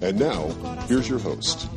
And 0.00 0.16
now, 0.16 0.46
here's 0.86 1.08
your 1.08 1.18
host. 1.18 1.68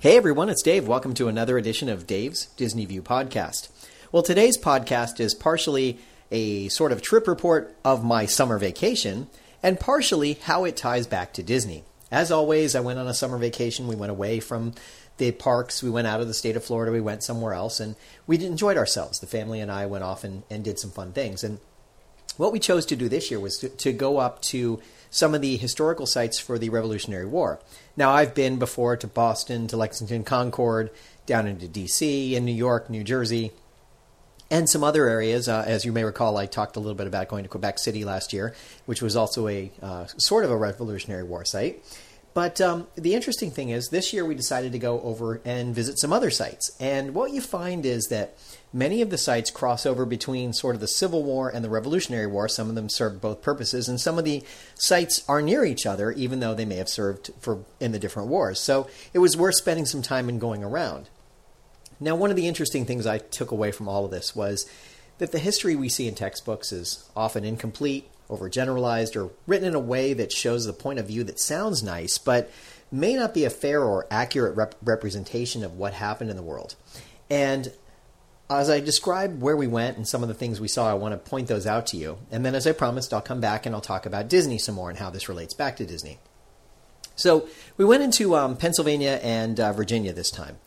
Hey 0.00 0.16
everyone, 0.16 0.48
it's 0.48 0.62
Dave. 0.62 0.88
Welcome 0.88 1.14
to 1.14 1.28
another 1.28 1.56
edition 1.56 1.88
of 1.88 2.06
Dave's 2.06 2.46
Disney 2.56 2.84
View 2.84 3.00
podcast. 3.00 3.68
Well, 4.10 4.24
today's 4.24 4.58
podcast 4.58 5.20
is 5.20 5.34
partially 5.34 6.00
a 6.32 6.68
sort 6.68 6.90
of 6.90 7.00
trip 7.00 7.28
report 7.28 7.76
of 7.84 8.02
my 8.02 8.26
summer 8.26 8.58
vacation 8.58 9.28
and 9.62 9.78
partially 9.78 10.32
how 10.42 10.64
it 10.64 10.76
ties 10.76 11.06
back 11.06 11.32
to 11.34 11.44
Disney. 11.44 11.84
As 12.10 12.32
always, 12.32 12.74
I 12.74 12.80
went 12.80 12.98
on 12.98 13.06
a 13.06 13.14
summer 13.14 13.38
vacation. 13.38 13.86
We 13.86 13.94
went 13.94 14.10
away 14.10 14.40
from 14.40 14.72
the 15.18 15.30
parks. 15.30 15.80
We 15.80 15.90
went 15.90 16.08
out 16.08 16.20
of 16.20 16.26
the 16.26 16.34
state 16.34 16.56
of 16.56 16.64
Florida. 16.64 16.90
We 16.90 17.00
went 17.00 17.22
somewhere 17.22 17.52
else 17.52 17.78
and 17.78 17.94
we 18.26 18.44
enjoyed 18.44 18.76
ourselves. 18.76 19.20
The 19.20 19.28
family 19.28 19.60
and 19.60 19.70
I 19.70 19.86
went 19.86 20.02
off 20.02 20.24
and, 20.24 20.42
and 20.50 20.64
did 20.64 20.80
some 20.80 20.90
fun 20.90 21.12
things. 21.12 21.44
And 21.44 21.60
what 22.40 22.52
we 22.52 22.58
chose 22.58 22.86
to 22.86 22.96
do 22.96 23.08
this 23.08 23.30
year 23.30 23.38
was 23.38 23.58
to, 23.58 23.68
to, 23.68 23.92
go 23.92 24.18
up 24.18 24.40
to 24.42 24.80
some 25.10 25.34
of 25.34 25.42
the 25.42 25.56
historical 25.56 26.06
sites 26.06 26.38
for 26.38 26.58
the 26.58 26.70
Revolutionary 26.70 27.26
War. 27.26 27.60
Now, 27.96 28.12
I've 28.12 28.34
been 28.34 28.58
before 28.58 28.96
to 28.96 29.06
Boston, 29.06 29.66
to 29.68 29.76
Lexington, 29.76 30.24
Concord, 30.24 30.90
down 31.26 31.46
into 31.46 31.68
D.C., 31.68 32.34
in 32.34 32.44
New 32.44 32.54
York, 32.54 32.88
New 32.88 33.04
Jersey, 33.04 33.52
and 34.50 34.68
some 34.68 34.82
other 34.82 35.06
areas. 35.06 35.48
Uh, 35.48 35.64
as 35.66 35.84
you 35.84 35.92
may 35.92 36.02
recall, 36.02 36.36
I 36.38 36.46
talked 36.46 36.76
a 36.76 36.80
little 36.80 36.94
bit 36.94 37.06
about 37.06 37.28
going 37.28 37.44
to 37.44 37.48
Quebec 37.48 37.78
City 37.78 38.04
last 38.04 38.32
year, 38.32 38.54
which 38.86 39.02
was 39.02 39.16
also 39.16 39.46
a 39.46 39.70
uh, 39.82 40.06
sort 40.16 40.44
of 40.44 40.50
a 40.50 40.56
Revolutionary 40.56 41.24
War 41.24 41.44
site. 41.44 41.82
But 42.32 42.60
um, 42.60 42.86
the 42.94 43.14
interesting 43.14 43.50
thing 43.50 43.70
is, 43.70 43.88
this 43.88 44.12
year 44.12 44.24
we 44.24 44.36
decided 44.36 44.72
to 44.72 44.78
go 44.78 45.00
over 45.00 45.40
and 45.44 45.74
visit 45.74 45.98
some 45.98 46.12
other 46.12 46.30
sites. 46.30 46.70
And 46.78 47.12
what 47.12 47.32
you 47.32 47.40
find 47.40 47.84
is 47.84 48.06
that 48.06 48.36
many 48.72 49.02
of 49.02 49.10
the 49.10 49.18
sites 49.18 49.50
cross 49.50 49.84
over 49.84 50.06
between 50.06 50.52
sort 50.52 50.76
of 50.76 50.80
the 50.80 50.86
Civil 50.86 51.24
War 51.24 51.48
and 51.48 51.64
the 51.64 51.70
Revolutionary 51.70 52.28
War. 52.28 52.48
Some 52.48 52.68
of 52.68 52.76
them 52.76 52.88
serve 52.88 53.20
both 53.20 53.42
purposes, 53.42 53.88
and 53.88 54.00
some 54.00 54.16
of 54.16 54.24
the 54.24 54.44
sites 54.76 55.24
are 55.28 55.42
near 55.42 55.64
each 55.64 55.86
other, 55.86 56.12
even 56.12 56.38
though 56.38 56.54
they 56.54 56.64
may 56.64 56.76
have 56.76 56.88
served 56.88 57.30
for 57.40 57.64
in 57.80 57.90
the 57.90 57.98
different 57.98 58.28
wars. 58.28 58.60
So 58.60 58.88
it 59.12 59.18
was 59.18 59.36
worth 59.36 59.56
spending 59.56 59.86
some 59.86 60.02
time 60.02 60.28
and 60.28 60.40
going 60.40 60.62
around. 60.62 61.08
Now, 61.98 62.14
one 62.14 62.30
of 62.30 62.36
the 62.36 62.48
interesting 62.48 62.86
things 62.86 63.06
I 63.06 63.18
took 63.18 63.50
away 63.50 63.72
from 63.72 63.88
all 63.88 64.04
of 64.04 64.10
this 64.10 64.34
was 64.34 64.70
that 65.18 65.32
the 65.32 65.38
history 65.38 65.76
we 65.76 65.88
see 65.88 66.08
in 66.08 66.14
textbooks 66.14 66.72
is 66.72 67.10
often 67.14 67.44
incomplete, 67.44 68.08
overgeneralized, 68.30 69.16
or 69.16 69.30
written 69.46 69.68
in 69.68 69.74
a 69.74 69.80
way 69.80 70.12
that 70.14 70.32
shows 70.32 70.64
the 70.64 70.72
point 70.72 70.98
of 70.98 71.06
view 71.06 71.24
that 71.24 71.38
sounds 71.38 71.82
nice, 71.82 72.18
but 72.18 72.50
may 72.90 73.14
not 73.14 73.34
be 73.34 73.44
a 73.44 73.50
fair 73.50 73.82
or 73.82 74.06
accurate 74.10 74.56
rep- 74.56 74.74
representation 74.82 75.62
of 75.64 75.74
what 75.74 75.92
happened 75.92 76.30
in 76.30 76.36
the 76.36 76.42
world. 76.42 76.74
And 77.28 77.72
as 78.50 78.68
I 78.68 78.80
describe 78.80 79.40
where 79.40 79.56
we 79.56 79.68
went 79.68 79.96
and 79.96 80.06
some 80.06 80.22
of 80.22 80.28
the 80.28 80.34
things 80.34 80.60
we 80.60 80.66
saw, 80.66 80.90
I 80.90 80.94
want 80.94 81.12
to 81.12 81.30
point 81.30 81.46
those 81.46 81.66
out 81.66 81.86
to 81.88 81.96
you. 81.96 82.18
And 82.32 82.44
then, 82.44 82.56
as 82.56 82.66
I 82.66 82.72
promised, 82.72 83.14
I'll 83.14 83.20
come 83.20 83.40
back 83.40 83.64
and 83.64 83.74
I'll 83.74 83.80
talk 83.80 84.06
about 84.06 84.28
Disney 84.28 84.58
some 84.58 84.74
more 84.74 84.90
and 84.90 84.98
how 84.98 85.10
this 85.10 85.28
relates 85.28 85.54
back 85.54 85.76
to 85.76 85.86
Disney. 85.86 86.18
So, 87.14 87.48
we 87.76 87.84
went 87.84 88.02
into 88.02 88.34
um, 88.34 88.56
Pennsylvania 88.56 89.20
and 89.22 89.60
uh, 89.60 89.72
Virginia 89.72 90.12
this 90.12 90.30
time. 90.30 90.58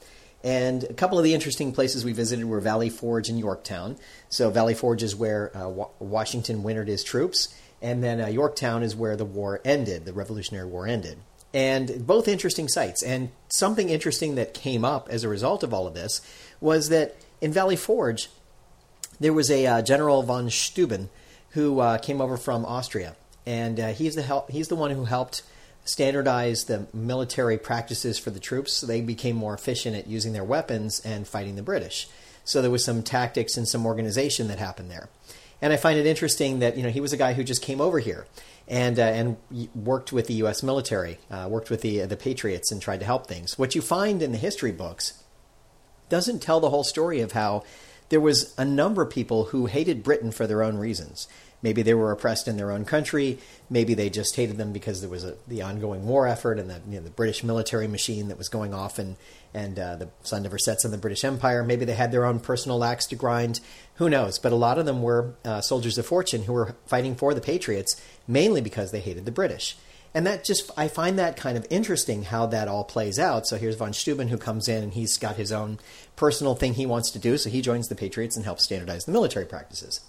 And 0.43 0.83
a 0.83 0.93
couple 0.93 1.17
of 1.17 1.23
the 1.23 1.33
interesting 1.33 1.71
places 1.71 2.03
we 2.03 2.11
visited 2.11 2.45
were 2.45 2.59
Valley 2.59 2.89
Forge 2.89 3.29
and 3.29 3.39
Yorktown. 3.39 3.95
So 4.29 4.49
Valley 4.49 4.73
Forge 4.73 5.01
is 5.01 5.15
where 5.15 5.55
uh, 5.55 5.69
Washington 5.99 6.63
wintered 6.63 6.89
his 6.89 7.03
troops, 7.03 7.55
and 7.81 8.03
then 8.03 8.19
uh, 8.19 8.27
Yorktown 8.27 8.83
is 8.83 8.95
where 8.95 9.15
the 9.15 9.25
war 9.25 9.61
ended, 9.63 10.05
the 10.05 10.13
Revolutionary 10.13 10.67
War 10.67 10.85
ended. 10.85 11.17
And 11.53 12.05
both 12.05 12.27
interesting 12.27 12.67
sites. 12.67 13.03
And 13.03 13.29
something 13.47 13.89
interesting 13.89 14.35
that 14.35 14.53
came 14.53 14.83
up 14.83 15.07
as 15.09 15.23
a 15.23 15.29
result 15.29 15.63
of 15.63 15.73
all 15.73 15.87
of 15.87 15.93
this 15.93 16.21
was 16.59 16.89
that 16.89 17.15
in 17.39 17.53
Valley 17.53 17.75
Forge, 17.75 18.29
there 19.19 19.33
was 19.33 19.49
a 19.51 19.65
uh, 19.65 19.81
General 19.81 20.23
von 20.23 20.49
Steuben 20.49 21.09
who 21.51 21.79
uh, 21.79 21.99
came 21.99 22.19
over 22.19 22.35
from 22.35 22.65
Austria, 22.65 23.15
and 23.45 23.79
uh, 23.79 23.89
he's 23.89 24.15
the 24.15 24.23
help, 24.23 24.49
he's 24.49 24.69
the 24.69 24.75
one 24.75 24.91
who 24.91 25.05
helped 25.05 25.43
standardized 25.85 26.67
the 26.67 26.87
military 26.93 27.57
practices 27.57 28.17
for 28.17 28.29
the 28.29 28.39
troops 28.39 28.73
so 28.73 28.87
they 28.87 29.01
became 29.01 29.35
more 29.35 29.53
efficient 29.53 29.95
at 29.95 30.07
using 30.07 30.33
their 30.33 30.43
weapons 30.43 30.99
and 31.01 31.27
fighting 31.27 31.55
the 31.55 31.63
British. 31.63 32.07
So 32.45 32.61
there 32.61 32.71
was 32.71 32.83
some 32.83 33.03
tactics 33.03 33.57
and 33.57 33.67
some 33.67 33.85
organization 33.85 34.47
that 34.47 34.59
happened 34.59 34.91
there. 34.91 35.09
And 35.61 35.71
I 35.71 35.77
find 35.77 35.97
it 35.97 36.05
interesting 36.05 36.59
that 36.59 36.75
you 36.75 36.83
know 36.83 36.89
he 36.89 36.99
was 36.99 37.13
a 37.13 37.17
guy 37.17 37.33
who 37.33 37.43
just 37.43 37.61
came 37.61 37.79
over 37.79 37.99
here 37.99 38.25
and 38.67 38.99
uh, 38.99 39.03
and 39.03 39.37
worked 39.73 40.11
with 40.11 40.27
the 40.27 40.33
U.S. 40.35 40.61
military, 40.61 41.19
uh, 41.31 41.47
worked 41.49 41.69
with 41.69 41.81
the 41.81 42.01
the 42.01 42.17
Patriots, 42.17 42.69
and 42.69 42.81
tried 42.81 42.99
to 42.99 43.05
help 43.05 43.27
things. 43.27 43.57
What 43.57 43.73
you 43.73 43.81
find 43.81 44.21
in 44.21 44.33
the 44.33 44.37
history 44.37 44.73
books 44.73 45.23
doesn't 46.09 46.41
tell 46.41 46.59
the 46.59 46.69
whole 46.69 46.83
story 46.83 47.21
of 47.21 47.31
how 47.31 47.63
there 48.13 48.21
was 48.21 48.53
a 48.59 48.63
number 48.63 49.01
of 49.01 49.09
people 49.09 49.45
who 49.45 49.65
hated 49.65 50.03
Britain 50.03 50.31
for 50.31 50.45
their 50.45 50.61
own 50.61 50.77
reasons. 50.77 51.27
Maybe 51.63 51.81
they 51.81 51.95
were 51.95 52.11
oppressed 52.11 52.47
in 52.47 52.57
their 52.57 52.71
own 52.71 52.85
country. 52.85 53.39
Maybe 53.71 53.95
they 53.95 54.11
just 54.11 54.35
hated 54.35 54.57
them 54.57 54.71
because 54.71 55.01
there 55.01 55.09
was 55.09 55.23
a, 55.23 55.35
the 55.47 55.63
ongoing 55.63 56.05
war 56.05 56.27
effort 56.27 56.59
and 56.59 56.69
the, 56.69 56.79
you 56.87 56.97
know, 56.97 57.03
the 57.03 57.09
British 57.09 57.43
military 57.43 57.87
machine 57.87 58.27
that 58.27 58.37
was 58.37 58.49
going 58.49 58.71
off, 58.71 58.99
and 58.99 59.15
and 59.51 59.79
uh, 59.79 59.95
the 59.95 60.09
sun 60.21 60.43
never 60.43 60.59
sets 60.59 60.85
on 60.85 60.91
the 60.91 60.97
British 60.99 61.23
Empire. 61.23 61.63
Maybe 61.63 61.85
they 61.85 61.95
had 61.95 62.11
their 62.11 62.25
own 62.25 62.39
personal 62.39 62.83
axe 62.83 63.07
to 63.07 63.15
grind. 63.15 63.61
Who 63.95 64.11
knows? 64.11 64.37
But 64.37 64.51
a 64.51 64.57
lot 64.57 64.77
of 64.77 64.85
them 64.85 65.01
were 65.01 65.33
uh, 65.43 65.61
soldiers 65.61 65.97
of 65.97 66.05
fortune 66.05 66.43
who 66.43 66.53
were 66.53 66.75
fighting 66.85 67.15
for 67.15 67.33
the 67.33 67.41
Patriots 67.41 67.99
mainly 68.27 68.61
because 68.61 68.91
they 68.91 68.99
hated 68.99 69.25
the 69.25 69.31
British. 69.31 69.75
And 70.13 70.27
that 70.27 70.43
just, 70.43 70.69
I 70.77 70.87
find 70.87 71.17
that 71.17 71.37
kind 71.37 71.57
of 71.57 71.65
interesting 71.69 72.23
how 72.23 72.45
that 72.47 72.67
all 72.67 72.83
plays 72.83 73.17
out. 73.17 73.47
So 73.47 73.57
here's 73.57 73.75
von 73.75 73.93
Steuben 73.93 74.27
who 74.27 74.37
comes 74.37 74.67
in 74.67 74.83
and 74.83 74.93
he's 74.93 75.17
got 75.17 75.37
his 75.37 75.51
own 75.51 75.79
personal 76.15 76.55
thing 76.55 76.75
he 76.75 76.85
wants 76.85 77.09
to 77.11 77.19
do. 77.19 77.37
So 77.37 77.49
he 77.49 77.61
joins 77.61 77.87
the 77.87 77.95
Patriots 77.95 78.35
and 78.35 78.45
helps 78.45 78.63
standardize 78.63 79.05
the 79.05 79.11
military 79.11 79.45
practices. 79.45 80.01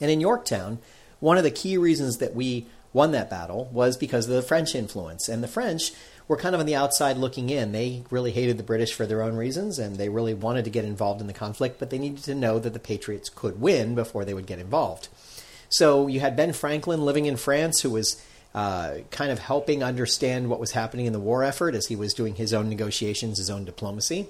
And 0.00 0.10
in 0.10 0.20
Yorktown, 0.20 0.78
one 1.18 1.36
of 1.36 1.42
the 1.42 1.50
key 1.50 1.76
reasons 1.76 2.18
that 2.18 2.34
we 2.34 2.66
won 2.92 3.10
that 3.10 3.28
battle 3.28 3.68
was 3.72 3.96
because 3.96 4.28
of 4.28 4.34
the 4.34 4.42
French 4.42 4.74
influence. 4.74 5.28
And 5.28 5.42
the 5.42 5.48
French 5.48 5.92
were 6.28 6.36
kind 6.36 6.54
of 6.54 6.60
on 6.60 6.66
the 6.66 6.76
outside 6.76 7.16
looking 7.16 7.50
in. 7.50 7.72
They 7.72 8.04
really 8.10 8.30
hated 8.30 8.56
the 8.56 8.62
British 8.62 8.92
for 8.92 9.04
their 9.04 9.22
own 9.22 9.34
reasons 9.34 9.80
and 9.80 9.96
they 9.96 10.08
really 10.08 10.34
wanted 10.34 10.64
to 10.66 10.70
get 10.70 10.84
involved 10.84 11.20
in 11.20 11.26
the 11.26 11.32
conflict, 11.32 11.80
but 11.80 11.90
they 11.90 11.98
needed 11.98 12.22
to 12.24 12.34
know 12.34 12.58
that 12.60 12.72
the 12.72 12.78
Patriots 12.78 13.28
could 13.28 13.60
win 13.60 13.94
before 13.94 14.24
they 14.24 14.34
would 14.34 14.46
get 14.46 14.60
involved. 14.60 15.08
So 15.70 16.06
you 16.06 16.20
had 16.20 16.36
Ben 16.36 16.52
Franklin 16.52 17.04
living 17.04 17.26
in 17.26 17.36
France 17.36 17.80
who 17.80 17.90
was 17.90 18.22
uh, 18.58 18.98
kind 19.10 19.30
of 19.30 19.38
helping 19.38 19.82
understand 19.82 20.48
what 20.48 20.60
was 20.60 20.72
happening 20.72 21.06
in 21.06 21.12
the 21.12 21.20
war 21.20 21.44
effort 21.44 21.74
as 21.74 21.86
he 21.86 21.96
was 21.96 22.14
doing 22.14 22.34
his 22.34 22.52
own 22.52 22.68
negotiations, 22.68 23.38
his 23.38 23.50
own 23.50 23.64
diplomacy. 23.64 24.26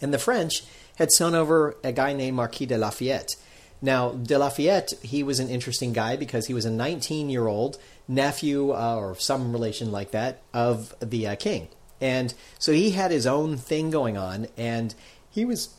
And 0.00 0.12
the 0.12 0.18
French 0.18 0.64
had 0.96 1.10
sent 1.10 1.34
over 1.34 1.76
a 1.82 1.92
guy 1.92 2.12
named 2.12 2.36
Marquis 2.36 2.66
de 2.66 2.78
Lafayette 2.78 3.36
now, 3.82 4.10
de 4.10 4.38
Lafayette, 4.38 4.94
he 5.02 5.22
was 5.22 5.38
an 5.38 5.48
interesting 5.48 5.92
guy 5.92 6.16
because 6.16 6.46
he 6.46 6.54
was 6.54 6.64
a 6.64 6.70
19 6.70 7.28
year 7.28 7.46
old 7.46 7.78
nephew 8.08 8.72
uh, 8.72 8.96
or 8.96 9.16
some 9.16 9.52
relation 9.52 9.92
like 9.92 10.12
that 10.12 10.42
of 10.54 10.94
the 11.00 11.26
uh, 11.26 11.36
king. 11.36 11.68
And 12.00 12.32
so 12.58 12.72
he 12.72 12.90
had 12.90 13.10
his 13.10 13.26
own 13.26 13.56
thing 13.56 13.90
going 13.90 14.18
on, 14.18 14.48
and 14.56 14.94
he 15.30 15.44
was 15.44 15.74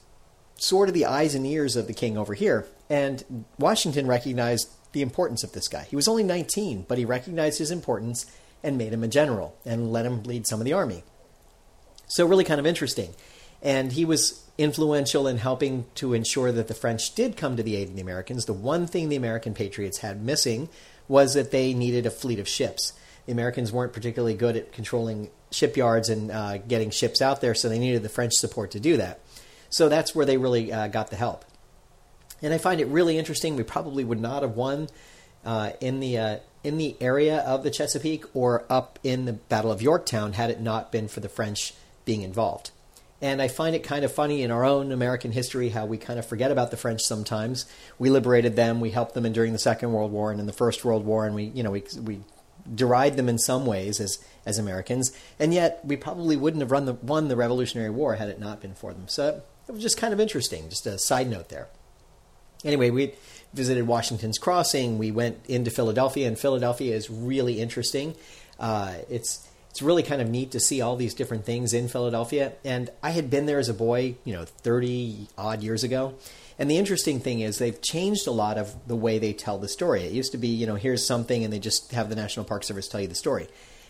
sort 0.58 0.90
of 0.90 0.96
the 0.96 1.06
eyes 1.06 1.36
and 1.36 1.46
ears 1.46 1.76
of 1.76 1.86
the 1.86 1.94
king 1.94 2.18
over 2.18 2.34
here. 2.34 2.66
And 2.90 3.46
Washington 3.60 4.08
recognized 4.08 4.72
the 4.98 5.04
importance 5.04 5.44
of 5.44 5.52
this 5.52 5.68
guy. 5.68 5.84
He 5.84 5.96
was 5.96 6.08
only 6.08 6.24
19, 6.24 6.86
but 6.88 6.98
he 6.98 7.06
recognized 7.06 7.60
his 7.60 7.70
importance 7.70 8.26
and 8.64 8.80
made 8.80 8.92
him 8.92 9.04
a 9.04 9.08
general 9.08 9.56
and 9.64 9.92
let 9.94 10.08
him 10.08 10.24
lead 10.24 10.48
some 10.48 10.60
of 10.60 10.66
the 10.66 10.74
army. 10.74 11.04
So, 12.08 12.26
really 12.26 12.44
kind 12.44 12.60
of 12.60 12.66
interesting. 12.66 13.14
And 13.62 13.92
he 13.92 14.06
was 14.06 14.44
influential 14.58 15.28
in 15.28 15.38
helping 15.38 15.86
to 15.96 16.16
ensure 16.16 16.52
that 16.52 16.68
the 16.68 16.74
French 16.74 17.14
did 17.14 17.38
come 17.38 17.58
to 17.58 17.64
the 17.64 17.76
aid 17.76 17.90
of 17.90 17.96
the 17.96 18.02
Americans. 18.02 18.46
The 18.46 18.54
one 18.54 18.88
thing 18.88 19.10
the 19.10 19.16
American 19.16 19.54
patriots 19.54 20.00
had 20.00 20.24
missing 20.24 20.68
was 21.08 21.36
that 21.36 21.52
they 21.52 21.76
needed 21.76 22.08
a 22.08 22.12
fleet 22.12 22.40
of 22.40 22.48
ships. 22.48 22.94
The 23.28 23.34
Americans 23.34 23.72
weren't 23.72 23.94
particularly 23.94 24.34
good 24.34 24.58
at 24.58 24.72
controlling 24.72 25.30
shipyards 25.52 26.10
and 26.10 26.32
uh, 26.32 26.58
getting 26.58 26.90
ships 26.90 27.22
out 27.22 27.42
there, 27.42 27.54
so 27.54 27.70
they 27.70 27.78
needed 27.78 28.02
the 28.02 28.10
French 28.10 28.34
support 28.34 28.72
to 28.72 28.80
do 28.80 28.98
that. 28.98 29.20
So 29.70 29.90
that's 29.90 30.16
where 30.16 30.26
they 30.26 30.38
really 30.38 30.74
uh, 30.74 30.88
got 30.88 31.12
the 31.12 31.18
help. 31.18 31.46
And 32.42 32.54
I 32.54 32.58
find 32.58 32.80
it 32.80 32.88
really 32.88 33.18
interesting. 33.18 33.56
We 33.56 33.64
probably 33.64 34.04
would 34.04 34.20
not 34.20 34.44
have 34.44 34.56
won 34.56 34.88
uh, 35.46 35.72
in 35.82 36.00
the 36.00 36.18
uh, 36.18 36.38
in 36.64 36.78
the 36.78 36.98
area 37.00 37.40
of 37.40 37.64
the 37.64 37.72
Chesapeake 37.72 38.26
or 38.34 38.66
up 38.70 39.00
in 39.04 39.26
the 39.26 39.34
Battle 39.34 39.72
of 39.72 39.82
Yorktown 39.82 40.34
had 40.34 40.50
it 40.50 40.60
not 40.60 40.92
been 40.92 41.08
for 41.08 41.22
the 41.22 41.30
French 41.30 41.74
being 42.04 42.22
involved. 42.22 42.72
And 43.22 43.42
I 43.42 43.48
find 43.48 43.76
it 43.76 43.84
kind 43.84 44.06
of 44.06 44.12
funny 44.12 44.44
in 44.44 44.52
our 44.52 44.64
own 44.64 44.92
American 44.92 45.32
history 45.32 45.70
how 45.70 45.86
we 45.86 45.98
kind 45.98 46.20
of 46.20 46.26
forget 46.26 46.52
about 46.52 46.70
the 46.70 46.78
French 46.78 47.02
sometimes. 47.02 47.66
We 47.98 48.10
liberated 48.10 48.56
them, 48.56 48.80
we 48.80 48.92
helped 48.92 49.16
them 49.16 49.26
in 49.26 49.34
during 49.34 49.54
the 49.54 49.60
Second 49.60 49.92
World 49.92 50.12
War 50.12 50.30
and 50.30 50.40
in 50.40 50.46
the 50.46 50.54
First 50.54 50.86
World 50.86 51.06
War, 51.06 51.26
and 51.26 51.34
we, 51.34 51.46
you 51.46 51.64
know, 51.64 51.72
we, 51.72 51.84
we 52.04 52.22
deride 52.74 53.16
them 53.18 53.28
in 53.30 53.40
some 53.40 53.66
ways 53.66 54.00
as, 54.00 54.24
as 54.46 54.60
Americans, 54.60 55.12
and 55.40 55.54
yet 55.54 55.80
we 55.84 55.96
probably 55.96 56.36
wouldn't 56.36 56.62
have 56.62 56.72
run 56.72 56.86
the, 56.86 56.94
won 56.94 57.28
the 57.28 57.36
Revolutionary 57.36 57.90
War 57.90 58.16
had 58.16 58.30
it 58.30 58.40
not 58.40 58.62
been 58.62 58.76
for 58.76 58.94
them. 58.94 59.08
So 59.08 59.42
it 59.68 59.72
was 59.72 59.82
just 59.82 59.98
kind 59.98 60.14
of 60.14 60.20
interesting, 60.20 60.70
just 60.70 60.86
a 60.86 61.00
side 61.00 61.30
note 61.30 61.50
there. 61.50 61.70
Anyway, 62.64 62.90
we 62.90 63.14
visited 63.54 63.88
Washington's 63.88 64.38
Crossing. 64.38 64.98
We 64.98 65.12
went 65.12 65.46
into 65.48 65.72
Philadelphia, 65.72 66.28
and 66.28 66.38
Philadelphia 66.38 66.96
is 66.96 67.10
really 67.10 67.60
interesting. 67.62 68.16
Uh, 68.60 68.96
it's 69.10 69.48
it's 69.78 69.84
really 69.84 70.02
kind 70.02 70.24
of 70.24 70.28
neat 70.28 70.50
to 70.52 70.60
see 70.60 70.82
all 70.82 70.96
these 70.96 71.14
different 71.14 71.46
things 71.46 71.72
in 71.72 71.88
Philadelphia. 71.88 72.54
And 72.66 72.90
I 73.04 73.12
had 73.12 73.30
been 73.30 73.46
there 73.46 73.60
as 73.60 73.70
a 73.70 73.76
boy, 73.76 74.16
you 74.24 74.34
know, 74.34 74.44
30 74.44 75.28
odd 75.38 75.62
years 75.62 75.84
ago. 75.84 76.16
And 76.58 76.68
the 76.68 76.78
interesting 76.78 77.20
thing 77.20 77.42
is 77.42 77.60
they've 77.60 77.80
changed 77.80 78.26
a 78.26 78.32
lot 78.32 78.58
of 78.58 78.74
the 78.88 78.96
way 78.96 79.20
they 79.20 79.34
tell 79.34 79.60
the 79.60 79.68
story. 79.68 80.02
It 80.02 80.14
used 80.14 80.32
to 80.32 80.40
be, 80.40 80.48
you 80.48 80.66
know, 80.66 80.74
here's 80.74 81.06
something 81.06 81.44
and 81.44 81.54
they 81.54 81.60
just 81.60 81.92
have 81.92 82.10
the 82.10 82.16
National 82.16 82.44
Park 82.44 82.64
Service 82.64 82.88
tell 82.88 83.02
you 83.02 83.08
the 83.08 83.14
story. 83.14 83.48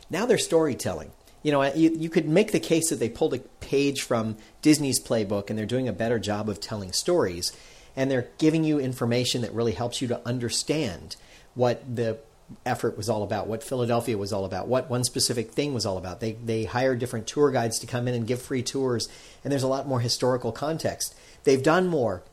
Now 0.10 0.25
they're 0.25 0.38
storytelling. 0.38 1.12
You 1.42 1.54
know, 1.54 1.64
you, 1.74 1.92
you 1.92 2.10
could 2.10 2.28
make 2.28 2.52
the 2.52 2.60
case 2.60 2.90
that 2.90 3.00
they 3.00 3.08
pulled 3.08 3.34
a 3.34 3.40
page 3.62 4.02
from 4.02 4.36
Disney's 4.62 5.02
playbook 5.02 5.50
and 5.50 5.58
they're 5.58 5.66
doing 5.66 5.88
a 5.88 5.94
better 5.94 6.19
job 6.19 6.50
of 6.50 6.60
telling 6.60 6.92
stories. 6.92 7.54
And 7.97 8.09
they're 8.09 8.29
giving 8.38 8.63
you 8.63 8.79
information 8.79 9.41
that 9.41 9.51
really 9.51 9.73
helps 9.73 10.01
you 10.01 10.07
to 10.07 10.25
understand 10.25 11.17
what 11.55 11.83
the 11.94 12.19
effort 12.65 12.95
was 12.95 13.09
all 13.09 13.23
about, 13.23 13.47
what 13.47 13.63
Philadelphia 13.63 14.17
was 14.17 14.31
all 14.31 14.45
about, 14.45 14.67
what 14.67 14.89
one 14.89 15.03
specific 15.03 15.51
thing 15.51 15.73
was 15.73 15.85
all 15.85 15.97
about. 15.97 16.21
They 16.21 16.33
they 16.33 16.63
hired 16.63 16.99
different 16.99 17.27
tour 17.27 17.51
guides 17.51 17.79
to 17.79 17.88
come 17.88 18.07
in 18.07 18.13
and 18.13 18.25
give 18.25 18.41
free 18.41 18.63
tours, 18.63 19.09
and 19.44 19.51
there's 19.51 19.63
a 19.63 19.67
lot 19.67 19.88
more 19.88 19.99
historical 19.99 20.53
context. 20.53 21.13
They've 21.44 21.61
done 21.61 21.88
more 21.88 22.23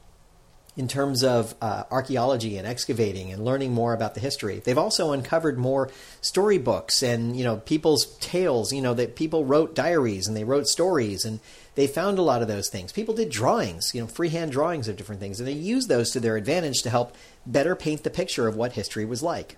in 0.76 0.88
terms 0.88 1.22
of 1.22 1.54
uh, 1.60 1.84
archaeology 1.90 2.58
and 2.58 2.66
excavating 2.66 3.32
and 3.32 3.44
learning 3.44 3.72
more 3.72 3.94
about 3.94 4.14
the 4.14 4.20
history. 4.20 4.58
They've 4.58 4.76
also 4.78 5.12
uncovered 5.12 5.56
more 5.56 5.90
storybooks 6.20 7.02
and 7.02 7.36
you 7.36 7.44
know 7.44 7.58
people's 7.58 8.16
tales. 8.18 8.72
You 8.72 8.82
know 8.82 8.94
that 8.94 9.16
people 9.16 9.44
wrote 9.44 9.74
diaries 9.74 10.26
and 10.26 10.36
they 10.36 10.44
wrote 10.44 10.66
stories 10.66 11.24
and 11.24 11.40
they 11.74 11.86
found 11.86 12.18
a 12.18 12.22
lot 12.22 12.42
of 12.42 12.48
those 12.48 12.68
things. 12.68 12.92
People 12.92 13.14
did 13.14 13.30
drawings, 13.30 13.92
you 13.94 14.00
know, 14.00 14.06
freehand 14.06 14.52
drawings 14.52 14.88
of 14.88 14.96
different 14.96 15.20
things, 15.20 15.40
and 15.40 15.46
they 15.48 15.52
used 15.52 15.88
those 15.88 16.10
to 16.12 16.20
their 16.20 16.36
advantage 16.36 16.82
to 16.82 16.90
help 16.90 17.16
better 17.46 17.74
paint 17.74 18.04
the 18.04 18.10
picture 18.10 18.46
of 18.46 18.56
what 18.56 18.72
history 18.72 19.04
was 19.04 19.22
like. 19.22 19.56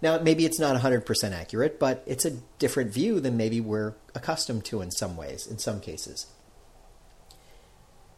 Now, 0.00 0.18
maybe 0.18 0.44
it's 0.44 0.58
not 0.58 0.80
100% 0.80 1.32
accurate, 1.32 1.78
but 1.78 2.02
it's 2.06 2.24
a 2.24 2.38
different 2.58 2.92
view 2.92 3.20
than 3.20 3.36
maybe 3.36 3.60
we're 3.60 3.94
accustomed 4.16 4.64
to 4.66 4.82
in 4.82 4.90
some 4.90 5.16
ways, 5.16 5.46
in 5.46 5.58
some 5.58 5.80
cases. 5.80 6.26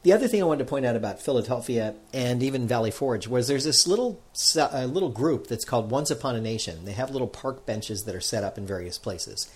The 0.05 0.13
other 0.13 0.29
thing 0.29 0.43
I 0.43 0.45
wanted 0.45 0.65
to 0.65 0.69
point 0.69 0.85
out 0.85 0.97
about 0.97 1.23
Philadelphia 1.23 1.95
and 2.13 2.43
even 2.43 2.69
Valley 2.69 2.91
Forge 2.91 3.27
was 3.27 3.49
there's 3.49 3.65
this 3.65 3.87
little 3.87 4.21
uh, 4.55 4.85
little 4.85 5.09
group 5.09 5.47
that's 5.47 5.65
called 5.65 5.91
Once 5.91 6.11
Upon 6.11 6.37
a 6.37 6.43
Nation. 6.43 6.85
They 6.85 6.93
have 6.93 7.11
little 7.11 7.27
park 7.27 7.65
benches 7.65 8.05
that 8.05 8.15
are 8.15 8.21
set 8.21 8.45
up 8.45 8.59
in 8.59 8.67
various 8.67 8.99
places. 8.99 9.51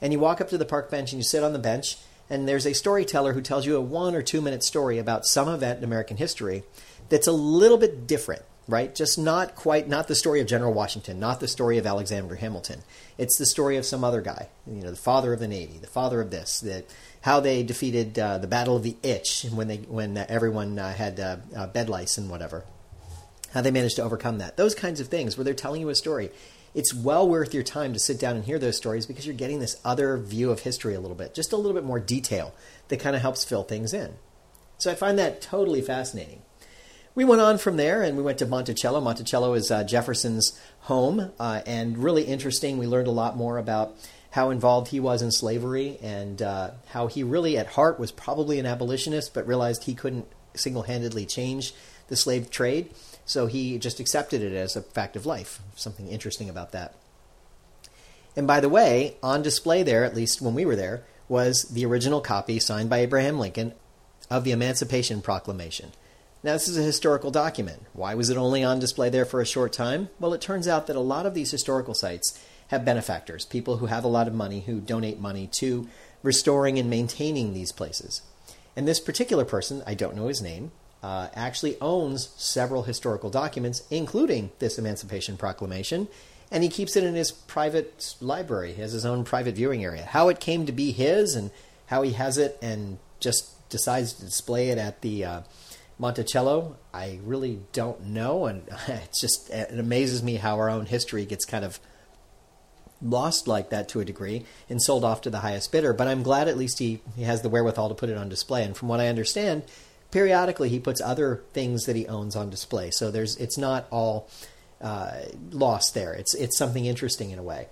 And 0.00 0.12
you 0.12 0.18
walk 0.18 0.40
up 0.40 0.48
to 0.48 0.58
the 0.58 0.64
park 0.64 0.90
bench 0.90 1.12
and 1.12 1.20
you 1.20 1.24
sit 1.24 1.44
on 1.44 1.52
the 1.52 1.58
bench, 1.60 1.98
and 2.28 2.48
there's 2.48 2.66
a 2.66 2.74
storyteller 2.74 3.32
who 3.32 3.40
tells 3.40 3.64
you 3.64 3.76
a 3.76 3.80
one 3.80 4.16
or 4.16 4.22
two 4.22 4.40
minute 4.40 4.64
story 4.64 4.98
about 4.98 5.24
some 5.24 5.48
event 5.48 5.78
in 5.78 5.84
American 5.84 6.16
history 6.16 6.64
that's 7.08 7.28
a 7.28 7.32
little 7.32 7.78
bit 7.78 8.08
different 8.08 8.42
right? 8.68 8.94
Just 8.94 9.18
not 9.18 9.54
quite, 9.54 9.88
not 9.88 10.08
the 10.08 10.14
story 10.14 10.40
of 10.40 10.46
General 10.46 10.72
Washington, 10.72 11.18
not 11.18 11.40
the 11.40 11.48
story 11.48 11.78
of 11.78 11.86
Alexander 11.86 12.36
Hamilton. 12.36 12.82
It's 13.18 13.36
the 13.36 13.46
story 13.46 13.76
of 13.76 13.84
some 13.84 14.04
other 14.04 14.20
guy, 14.20 14.48
you 14.66 14.82
know, 14.82 14.90
the 14.90 14.96
father 14.96 15.32
of 15.32 15.40
the 15.40 15.48
Navy, 15.48 15.78
the 15.78 15.86
father 15.86 16.20
of 16.20 16.30
this, 16.30 16.60
that 16.60 16.86
how 17.22 17.40
they 17.40 17.62
defeated 17.62 18.18
uh, 18.18 18.38
the 18.38 18.46
Battle 18.46 18.76
of 18.76 18.82
the 18.82 18.96
Itch 19.02 19.46
when 19.52 19.68
they 19.68 19.78
when 19.78 20.18
uh, 20.18 20.26
everyone 20.28 20.78
uh, 20.78 20.92
had 20.92 21.18
uh, 21.18 21.36
uh, 21.56 21.66
bed 21.68 21.88
lice 21.88 22.18
and 22.18 22.28
whatever. 22.30 22.64
How 23.52 23.60
they 23.60 23.70
managed 23.70 23.96
to 23.96 24.02
overcome 24.02 24.38
that. 24.38 24.56
Those 24.56 24.74
kinds 24.74 25.00
of 25.00 25.08
things 25.08 25.36
where 25.36 25.44
they're 25.44 25.54
telling 25.54 25.80
you 25.80 25.88
a 25.88 25.94
story. 25.94 26.30
It's 26.74 26.94
well 26.94 27.28
worth 27.28 27.52
your 27.52 27.62
time 27.62 27.92
to 27.92 27.98
sit 27.98 28.18
down 28.18 28.34
and 28.34 28.44
hear 28.46 28.58
those 28.58 28.78
stories 28.78 29.04
because 29.04 29.26
you're 29.26 29.36
getting 29.36 29.60
this 29.60 29.78
other 29.84 30.16
view 30.16 30.50
of 30.50 30.60
history 30.60 30.94
a 30.94 31.00
little 31.00 31.16
bit, 31.16 31.34
just 31.34 31.52
a 31.52 31.56
little 31.56 31.74
bit 31.74 31.84
more 31.84 32.00
detail 32.00 32.54
that 32.88 32.98
kind 32.98 33.14
of 33.14 33.20
helps 33.20 33.44
fill 33.44 33.62
things 33.62 33.92
in. 33.92 34.14
So 34.78 34.90
I 34.90 34.94
find 34.94 35.18
that 35.18 35.42
totally 35.42 35.82
fascinating 35.82 36.40
we 37.14 37.24
went 37.24 37.42
on 37.42 37.58
from 37.58 37.76
there 37.76 38.02
and 38.02 38.16
we 38.16 38.22
went 38.22 38.38
to 38.38 38.46
Monticello. 38.46 39.00
Monticello 39.00 39.52
is 39.54 39.70
uh, 39.70 39.84
Jefferson's 39.84 40.58
home 40.80 41.30
and 41.38 41.98
really 41.98 42.24
interesting. 42.24 42.78
We 42.78 42.86
learned 42.86 43.06
a 43.06 43.12
lot 43.12 43.36
more 43.36 43.58
about 43.58 43.94
how 44.32 44.50
involved 44.50 44.88
he 44.88 44.98
was 44.98 45.22
in 45.22 45.30
slavery 45.30 45.98
and 46.02 46.40
uh, 46.40 46.70
how 46.88 47.06
he 47.06 47.22
really, 47.22 47.56
at 47.56 47.68
heart, 47.68 48.00
was 48.00 48.10
probably 48.10 48.58
an 48.58 48.66
abolitionist 48.66 49.34
but 49.34 49.46
realized 49.46 49.84
he 49.84 49.94
couldn't 49.94 50.26
single 50.54 50.82
handedly 50.82 51.26
change 51.26 51.74
the 52.08 52.16
slave 52.16 52.50
trade. 52.50 52.90
So 53.26 53.46
he 53.46 53.78
just 53.78 54.00
accepted 54.00 54.42
it 54.42 54.54
as 54.54 54.74
a 54.74 54.82
fact 54.82 55.16
of 55.16 55.26
life. 55.26 55.60
Something 55.76 56.08
interesting 56.08 56.48
about 56.48 56.72
that. 56.72 56.94
And 58.34 58.46
by 58.46 58.60
the 58.60 58.70
way, 58.70 59.16
on 59.22 59.42
display 59.42 59.82
there, 59.82 60.02
at 60.02 60.16
least 60.16 60.40
when 60.40 60.54
we 60.54 60.64
were 60.64 60.76
there, 60.76 61.04
was 61.28 61.64
the 61.64 61.84
original 61.84 62.22
copy 62.22 62.58
signed 62.58 62.88
by 62.88 62.98
Abraham 62.98 63.38
Lincoln 63.38 63.74
of 64.30 64.44
the 64.44 64.52
Emancipation 64.52 65.20
Proclamation. 65.20 65.92
Now, 66.42 66.54
this 66.54 66.68
is 66.68 66.78
a 66.78 66.82
historical 66.82 67.30
document. 67.30 67.82
Why 67.92 68.14
was 68.14 68.30
it 68.30 68.36
only 68.38 68.64
on 68.64 68.80
display 68.80 69.10
there 69.10 69.26
for 69.26 69.40
a 69.40 69.46
short 69.46 69.74
time? 69.74 70.08
Well, 70.18 70.32
it 70.32 70.40
turns 70.40 70.66
out 70.66 70.86
that 70.86 70.96
a 70.96 71.00
lot 71.00 71.26
of 71.26 71.34
these 71.34 71.50
historical 71.50 71.94
sites 71.94 72.42
have 72.72 72.86
benefactors, 72.86 73.44
people 73.44 73.76
who 73.76 73.86
have 73.86 74.02
a 74.02 74.08
lot 74.08 74.26
of 74.26 74.32
money 74.32 74.60
who 74.60 74.80
donate 74.80 75.20
money 75.20 75.46
to 75.58 75.86
restoring 76.22 76.78
and 76.78 76.88
maintaining 76.88 77.52
these 77.52 77.70
places. 77.70 78.22
And 78.74 78.88
this 78.88 78.98
particular 78.98 79.44
person, 79.44 79.82
I 79.86 79.92
don't 79.92 80.16
know 80.16 80.28
his 80.28 80.40
name, 80.40 80.72
uh, 81.02 81.28
actually 81.34 81.76
owns 81.82 82.30
several 82.38 82.84
historical 82.84 83.28
documents, 83.28 83.82
including 83.90 84.52
this 84.58 84.78
Emancipation 84.78 85.36
Proclamation, 85.36 86.08
and 86.50 86.62
he 86.62 86.70
keeps 86.70 86.96
it 86.96 87.04
in 87.04 87.14
his 87.14 87.30
private 87.30 88.14
library. 88.22 88.72
He 88.72 88.80
has 88.80 88.92
his 88.92 89.04
own 89.04 89.24
private 89.24 89.54
viewing 89.54 89.84
area. 89.84 90.04
How 90.04 90.30
it 90.30 90.40
came 90.40 90.64
to 90.64 90.72
be 90.72 90.92
his 90.92 91.34
and 91.34 91.50
how 91.86 92.00
he 92.00 92.12
has 92.12 92.38
it 92.38 92.58
and 92.62 92.98
just 93.20 93.68
decides 93.68 94.14
to 94.14 94.24
display 94.24 94.70
it 94.70 94.78
at 94.78 95.02
the 95.02 95.26
uh, 95.26 95.40
Monticello, 95.98 96.76
I 96.94 97.20
really 97.22 97.60
don't 97.74 98.06
know, 98.06 98.46
and 98.46 98.62
it's 98.88 99.20
just 99.20 99.50
it 99.50 99.78
amazes 99.78 100.22
me 100.22 100.36
how 100.36 100.56
our 100.56 100.70
own 100.70 100.86
history 100.86 101.26
gets 101.26 101.44
kind 101.44 101.66
of 101.66 101.78
lost 103.02 103.48
like 103.48 103.70
that 103.70 103.88
to 103.90 104.00
a 104.00 104.04
degree 104.04 104.44
and 104.68 104.80
sold 104.80 105.04
off 105.04 105.22
to 105.22 105.30
the 105.30 105.40
highest 105.40 105.72
bidder. 105.72 105.92
But 105.92 106.08
I'm 106.08 106.22
glad 106.22 106.48
at 106.48 106.56
least 106.56 106.78
he, 106.78 107.00
he 107.16 107.22
has 107.22 107.42
the 107.42 107.48
wherewithal 107.48 107.88
to 107.88 107.94
put 107.94 108.08
it 108.08 108.16
on 108.16 108.28
display. 108.28 108.64
And 108.64 108.76
from 108.76 108.88
what 108.88 109.00
I 109.00 109.08
understand, 109.08 109.64
periodically 110.10 110.68
he 110.68 110.78
puts 110.78 111.00
other 111.00 111.42
things 111.52 111.84
that 111.86 111.96
he 111.96 112.06
owns 112.06 112.36
on 112.36 112.50
display. 112.50 112.90
So 112.90 113.10
there's 113.10 113.36
it's 113.36 113.58
not 113.58 113.86
all 113.90 114.28
uh, 114.80 115.22
lost 115.50 115.94
there. 115.94 116.12
It's 116.12 116.34
it's 116.34 116.56
something 116.56 116.86
interesting 116.86 117.30
in 117.30 117.38
a 117.38 117.42
way. 117.42 117.68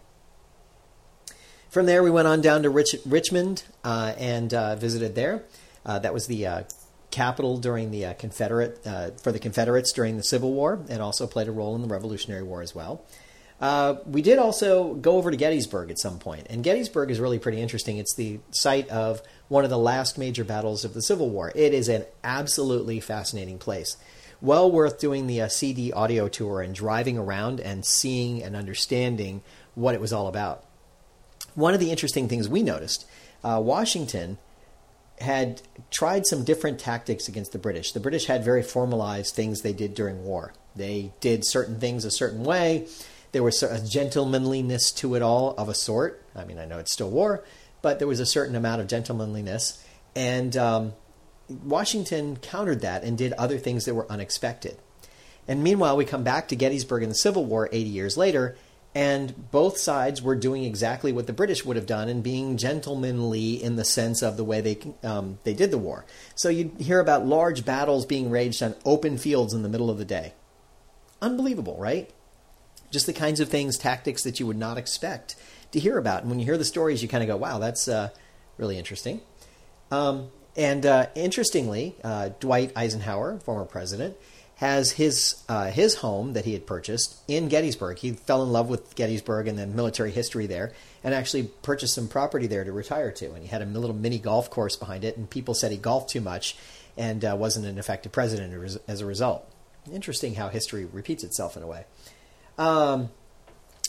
From 1.69 1.87
there, 1.87 2.03
we 2.03 2.11
went 2.11 2.27
on 2.27 2.41
down 2.41 2.65
to 2.65 2.71
Rich, 2.71 2.97
Richmond 3.07 3.63
uh, 3.85 4.15
and 4.19 4.53
uh, 4.53 4.75
visited 4.75 5.15
there. 5.15 5.45
Uh, 5.87 6.01
that 6.01 6.13
was 6.13 6.27
the 6.27 6.45
uh, 6.47 6.63
capital 7.13 7.59
during 7.59 7.93
the 7.93 8.07
uh, 8.07 8.15
Confederate 8.15 8.83
for 9.23 9.31
the 9.31 9.39
Confederates 9.39 9.93
during 9.93 10.17
the 10.17 10.25
Civil 10.25 10.53
War, 10.53 10.85
and 10.89 11.01
also 11.01 11.29
played 11.29 11.47
a 11.47 11.53
role 11.53 11.77
in 11.77 11.83
the 11.83 11.89
Revolutionary 11.89 12.43
War 12.43 12.61
as 12.61 12.75
well. 12.75 13.05
Uh, 13.61 13.97
we 14.07 14.23
did 14.23 14.39
also 14.39 14.95
go 14.95 15.17
over 15.19 15.31
to 15.31 15.37
Gettysburg 15.37 15.91
at 15.91 15.99
some 15.99 16.19
point, 16.19 16.47
and 16.49 16.65
Gettysburg 16.65 17.11
is 17.11 17.21
really 17.21 17.39
pretty 17.39 17.61
interesting. 17.61 17.99
It's 17.99 18.15
the 18.15 18.41
site 18.51 18.89
of 18.89 19.21
one 19.49 19.65
of 19.65 19.71
the 19.71 19.79
last 19.79 20.17
major 20.17 20.45
battles 20.45 20.85
of 20.85 20.95
the 20.95 21.03
Civil 21.03 21.29
War. 21.29 21.53
It 21.55 21.75
is 21.75 21.89
an 21.89 22.07
absolutely 22.25 23.01
fascinating 23.01 23.59
place. 23.59 23.99
Well 24.41 24.71
worth 24.73 24.99
doing 24.99 25.27
the 25.27 25.43
uh, 25.43 25.49
CD 25.49 25.93
audio 25.93 26.27
tour 26.29 26.63
and 26.63 26.75
driving 26.75 27.19
around 27.19 27.61
and 27.61 27.85
seeing 27.85 28.43
and 28.43 28.57
understanding 28.57 29.43
what 29.75 29.95
it 29.95 30.01
was 30.01 30.13
all 30.13 30.27
about. 30.27 30.65
One 31.55 31.75
of 31.75 31.81
the 31.81 31.91
interesting 31.91 32.29
things 32.29 32.49
we 32.49 32.63
noticed 32.63 33.05
uh, 33.45 33.61
Washington 33.63 34.39
had 35.21 35.61
tried 35.91 36.27
some 36.27 36.45
different 36.45 36.79
tactics 36.79 37.29
against 37.29 37.53
the 37.53 37.59
British. 37.59 37.93
The 37.93 38.01
British 38.01 38.25
had 38.25 38.43
very 38.43 38.63
formalized 38.63 39.35
things 39.35 39.61
they 39.61 39.75
did 39.75 39.95
during 39.95 40.25
war. 40.25 40.55
They 40.75 41.13
did 41.21 41.47
certain 41.47 41.79
things 41.79 42.07
a 42.07 42.11
certain 42.11 42.43
way. 42.43 42.87
There 43.33 43.43
was 43.43 43.63
a 43.63 43.85
gentlemanliness 43.87 44.91
to 44.93 45.15
it 45.15 45.23
all 45.23 45.55
of 45.57 45.69
a 45.69 45.75
sort. 45.75 46.23
I 46.35 46.45
mean, 46.45 46.59
I 46.59 46.65
know 46.65 46.79
it's 46.79 46.93
still 46.93 47.11
war, 47.11 47.45
but 47.83 47.99
there 47.99 48.09
was 48.09 48.21
a 48.21 48.27
certain 48.27 48.57
amount 48.57 48.81
of 48.81 48.89
gentlemanliness. 48.89 49.85
And 50.17 50.57
um, 50.57 50.93
Washington 51.49 52.37
countered 52.37 52.81
that 52.81 53.05
and 53.05 53.17
did 53.17 53.33
other 53.35 53.59
things 53.59 53.85
that 53.85 53.95
were 53.95 54.11
unexpected. 54.11 54.79
And 55.49 55.63
meanwhile, 55.63 55.97
we 55.97 56.05
come 56.05 56.23
back 56.23 56.49
to 56.49 56.57
Gettysburg 56.57 57.03
in 57.03 57.09
the 57.09 57.15
Civil 57.15 57.45
War 57.45 57.69
80 57.73 57.89
years 57.89 58.17
later, 58.17 58.57
and 58.95 59.51
both 59.51 59.79
sides 59.79 60.21
were 60.21 60.35
doing 60.35 60.65
exactly 60.65 61.13
what 61.13 61.27
the 61.27 61.33
British 61.33 61.65
would 61.65 61.77
have 61.77 61.87
done 61.87 62.09
and 62.09 62.23
being 62.23 62.57
gentlemanly 62.57 63.63
in 63.63 63.77
the 63.77 63.85
sense 63.85 64.23
of 64.23 64.37
the 64.37 64.45
way 64.45 64.61
they 64.61 64.79
um, 65.03 65.39
they 65.45 65.55
did 65.55 65.71
the 65.71 65.79
war. 65.79 66.05
So 66.35 66.49
you 66.49 66.73
hear 66.79 66.99
about 66.99 67.27
large 67.27 67.65
battles 67.65 68.05
being 68.05 68.31
raged 68.31 68.63
on 68.63 68.75
open 68.85 69.17
fields 69.17 69.55
in 69.55 69.63
the 69.63 69.69
middle 69.69 69.91
of 69.91 69.99
the 69.99 70.05
day. 70.05 70.35
Unbelievable, 71.23 71.77
right? 71.79 72.11
Just 72.91 73.07
the 73.07 73.13
kinds 73.13 73.41
of 73.41 73.49
things, 73.49 73.79
tactics 73.79 74.23
that 74.25 74.41
you 74.41 74.47
would 74.47 74.59
not 74.59 74.79
expect 74.79 75.37
to 75.73 75.81
hear 75.81 75.99
about. 75.99 76.23
And 76.23 76.31
when 76.31 76.39
you 76.39 76.45
hear 76.45 76.59
the 76.59 76.65
stories, 76.65 77.03
you 77.03 77.09
kind 77.09 77.23
of 77.23 77.29
go, 77.29 77.37
wow, 77.37 77.59
that's 77.59 77.89
uh, 77.89 78.11
really 78.59 78.79
interesting. 78.79 79.21
Um, 79.91 80.29
and 80.57 80.85
uh, 80.85 81.07
interestingly, 81.15 81.97
uh, 82.03 82.31
Dwight 82.41 82.73
Eisenhower, 82.77 83.39
former 83.41 83.65
president, 83.65 84.17
has 84.57 84.93
his 84.93 85.43
uh, 85.49 85.71
his 85.71 85.95
home 85.97 86.35
that 86.35 86.45
he 86.45 86.53
had 86.53 86.67
purchased 86.67 87.17
in 87.27 87.49
Gettysburg. 87.49 87.99
He 87.99 88.13
fell 88.13 88.43
in 88.43 88.51
love 88.53 88.69
with 88.69 88.95
Gettysburg 88.95 89.49
and 89.49 89.59
the 89.59 89.67
military 89.67 90.11
history 90.11 90.47
there, 90.47 90.73
and 91.03 91.15
actually 91.15 91.45
purchased 91.63 91.95
some 91.95 92.09
property 92.09 92.47
there 92.47 92.63
to 92.63 92.73
retire 92.73 93.11
to. 93.13 93.33
And 93.33 93.43
he 93.43 93.49
had 93.49 93.63
a 93.63 93.65
little 93.65 93.97
mini 93.97 94.19
golf 94.19 94.51
course 94.51 94.77
behind 94.77 95.03
it. 95.03 95.17
And 95.17 95.31
people 95.31 95.55
said 95.55 95.71
he 95.71 95.79
golfed 95.79 96.11
too 96.11 96.21
much 96.21 96.57
and 96.97 97.25
uh, 97.25 97.35
wasn't 97.39 97.65
an 97.65 97.79
effective 97.79 98.13
president 98.13 98.81
as 98.87 99.01
a 99.01 99.07
result. 99.07 99.51
Interesting 99.91 100.35
how 100.35 100.49
history 100.49 100.85
repeats 100.85 101.25
itself 101.25 101.57
in 101.57 101.63
a 101.63 101.67
way. 101.67 101.87
Um, 102.61 103.09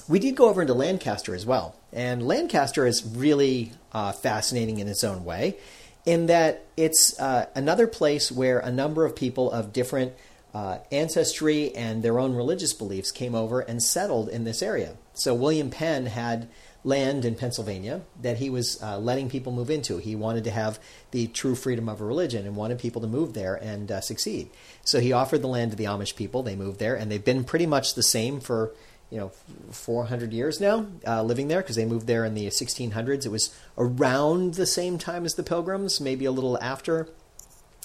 we 0.07 0.17
did 0.17 0.37
go 0.37 0.47
over 0.47 0.61
into 0.61 0.73
Lancaster 0.73 1.35
as 1.35 1.45
well, 1.45 1.75
and 1.91 2.25
Lancaster 2.25 2.87
is 2.87 3.05
really 3.05 3.73
uh, 3.91 4.13
fascinating 4.13 4.79
in 4.79 4.87
its 4.87 5.03
own 5.03 5.25
way, 5.25 5.57
in 6.05 6.27
that 6.27 6.65
it's 6.77 7.19
uh, 7.19 7.47
another 7.53 7.85
place 7.85 8.31
where 8.31 8.59
a 8.59 8.71
number 8.71 9.03
of 9.03 9.13
people 9.13 9.51
of 9.51 9.73
different 9.73 10.13
uh, 10.53 10.77
ancestry 10.89 11.75
and 11.75 12.01
their 12.01 12.17
own 12.17 12.33
religious 12.33 12.71
beliefs 12.71 13.11
came 13.11 13.35
over 13.35 13.59
and 13.59 13.83
settled 13.83 14.29
in 14.29 14.45
this 14.45 14.61
area. 14.61 14.95
So 15.15 15.33
William 15.33 15.69
Penn 15.69 16.05
had 16.05 16.47
land 16.83 17.25
in 17.25 17.35
Pennsylvania 17.35 18.01
that 18.21 18.38
he 18.38 18.50
was 18.50 18.81
uh, 18.81 18.97
letting 18.97 19.29
people 19.29 19.51
move 19.51 19.69
into. 19.69 19.97
He 19.97 20.15
wanted 20.15 20.43
to 20.45 20.51
have 20.51 20.79
the 21.11 21.27
true 21.27 21.55
freedom 21.55 21.88
of 21.88 22.01
religion 22.01 22.45
and 22.45 22.55
wanted 22.55 22.79
people 22.79 23.01
to 23.01 23.07
move 23.07 23.33
there 23.33 23.55
and 23.55 23.91
uh, 23.91 24.01
succeed. 24.01 24.50
So 24.83 25.00
he 25.00 25.13
offered 25.13 25.41
the 25.41 25.47
land 25.47 25.71
to 25.71 25.77
the 25.77 25.85
Amish 25.85 26.15
people. 26.15 26.41
They 26.43 26.55
moved 26.55 26.79
there, 26.79 26.95
and 26.95 27.11
they've 27.11 27.23
been 27.23 27.43
pretty 27.43 27.67
much 27.67 27.93
the 27.93 28.03
same 28.03 28.39
for 28.39 28.73
you 29.11 29.17
know 29.19 29.31
400 29.71 30.31
years 30.31 30.61
now 30.61 30.88
uh, 31.05 31.21
living 31.21 31.50
there 31.50 31.61
because 31.61 31.75
they 31.75 31.85
moved 31.85 32.07
there 32.07 32.25
in 32.25 32.33
the 32.33 32.47
1600s. 32.47 33.25
It 33.25 33.31
was 33.31 33.55
around 33.77 34.55
the 34.55 34.65
same 34.65 34.97
time 34.97 35.25
as 35.25 35.35
the 35.35 35.43
Pilgrims, 35.43 36.01
maybe 36.01 36.25
a 36.25 36.31
little 36.31 36.57
after, 36.59 37.09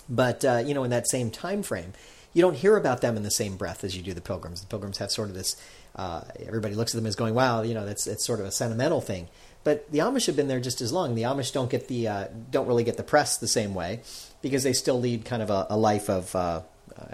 but 0.08 0.44
uh, 0.44 0.62
you 0.64 0.72
know 0.72 0.84
in 0.84 0.90
that 0.90 1.08
same 1.08 1.30
time 1.30 1.62
frame. 1.62 1.92
You 2.32 2.42
don't 2.42 2.56
hear 2.56 2.76
about 2.76 3.00
them 3.00 3.16
in 3.16 3.22
the 3.22 3.30
same 3.30 3.56
breath 3.56 3.82
as 3.82 3.96
you 3.96 4.02
do 4.02 4.12
the 4.12 4.20
Pilgrims. 4.20 4.60
The 4.60 4.66
Pilgrims 4.66 4.98
have 4.98 5.10
sort 5.10 5.30
of 5.30 5.34
this 5.34 5.56
uh, 5.96 6.20
everybody 6.46 6.74
looks 6.74 6.94
at 6.94 6.98
them 6.98 7.06
as 7.06 7.16
going, 7.16 7.34
"Wow, 7.34 7.62
you 7.62 7.74
know, 7.74 7.84
that's 7.84 8.06
it's 8.06 8.24
sort 8.24 8.40
of 8.40 8.46
a 8.46 8.52
sentimental 8.52 9.00
thing." 9.00 9.28
But 9.66 9.90
the 9.90 9.98
Amish 9.98 10.26
have 10.26 10.36
been 10.36 10.46
there 10.46 10.60
just 10.60 10.80
as 10.80 10.92
long. 10.92 11.16
The 11.16 11.22
Amish 11.22 11.52
don't 11.52 11.68
get 11.68 11.88
the 11.88 12.06
uh, 12.06 12.28
don't 12.52 12.68
really 12.68 12.84
get 12.84 12.96
the 12.96 13.02
press 13.02 13.38
the 13.38 13.48
same 13.48 13.74
way 13.74 14.00
because 14.40 14.62
they 14.62 14.72
still 14.72 15.00
lead 15.00 15.24
kind 15.24 15.42
of 15.42 15.50
a, 15.50 15.66
a 15.70 15.76
life 15.76 16.08
of, 16.08 16.36
uh, 16.36 16.60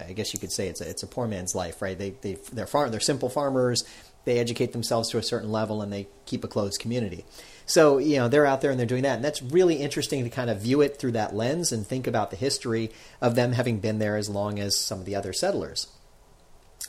I 0.07 0.13
guess 0.13 0.35
you 0.35 0.39
could 0.39 0.53
say 0.53 0.69
it's 0.69 0.83
a, 0.83 0.91
it's 0.91 1.03
a 1.03 1.07
poor 1.07 1.27
man's 1.27 1.55
life, 1.55 1.81
right? 1.81 1.99
They 1.99 2.11
they 2.11 2.35
they're 2.53 2.67
farm 2.67 2.91
they're 2.91 3.01
simple 3.01 3.31
farmers. 3.31 3.85
They 4.27 4.39
educate 4.39 4.73
themselves 4.73 5.09
to 5.11 5.19
a 5.19 5.23
certain 5.23 5.51
level 5.51 5.81
and 5.81 5.91
they 5.91 6.09
keep 6.27 6.45
a 6.45 6.49
closed 6.49 6.79
community. 6.79 7.25
So 7.65 7.97
you 7.97 8.17
know 8.17 8.29
they're 8.29 8.45
out 8.45 8.61
there 8.61 8.71
and 8.71 8.79
they're 8.79 8.87
doing 8.87 9.05
that, 9.05 9.17
and 9.17 9.25
that's 9.25 9.41
really 9.41 9.77
interesting 9.77 10.23
to 10.25 10.29
kind 10.29 10.51
of 10.51 10.61
view 10.61 10.83
it 10.83 10.99
through 10.99 11.13
that 11.13 11.35
lens 11.35 11.73
and 11.73 11.87
think 11.87 12.07
about 12.07 12.31
the 12.31 12.37
history 12.37 12.91
of 13.23 13.35
them 13.35 13.53
having 13.53 13.79
been 13.79 13.99
there 13.99 14.19
as 14.19 14.29
long 14.29 14.59
as 14.59 14.77
some 14.79 14.99
of 14.99 15.07
the 15.07 15.17
other 15.17 15.33
settlers. 15.33 15.87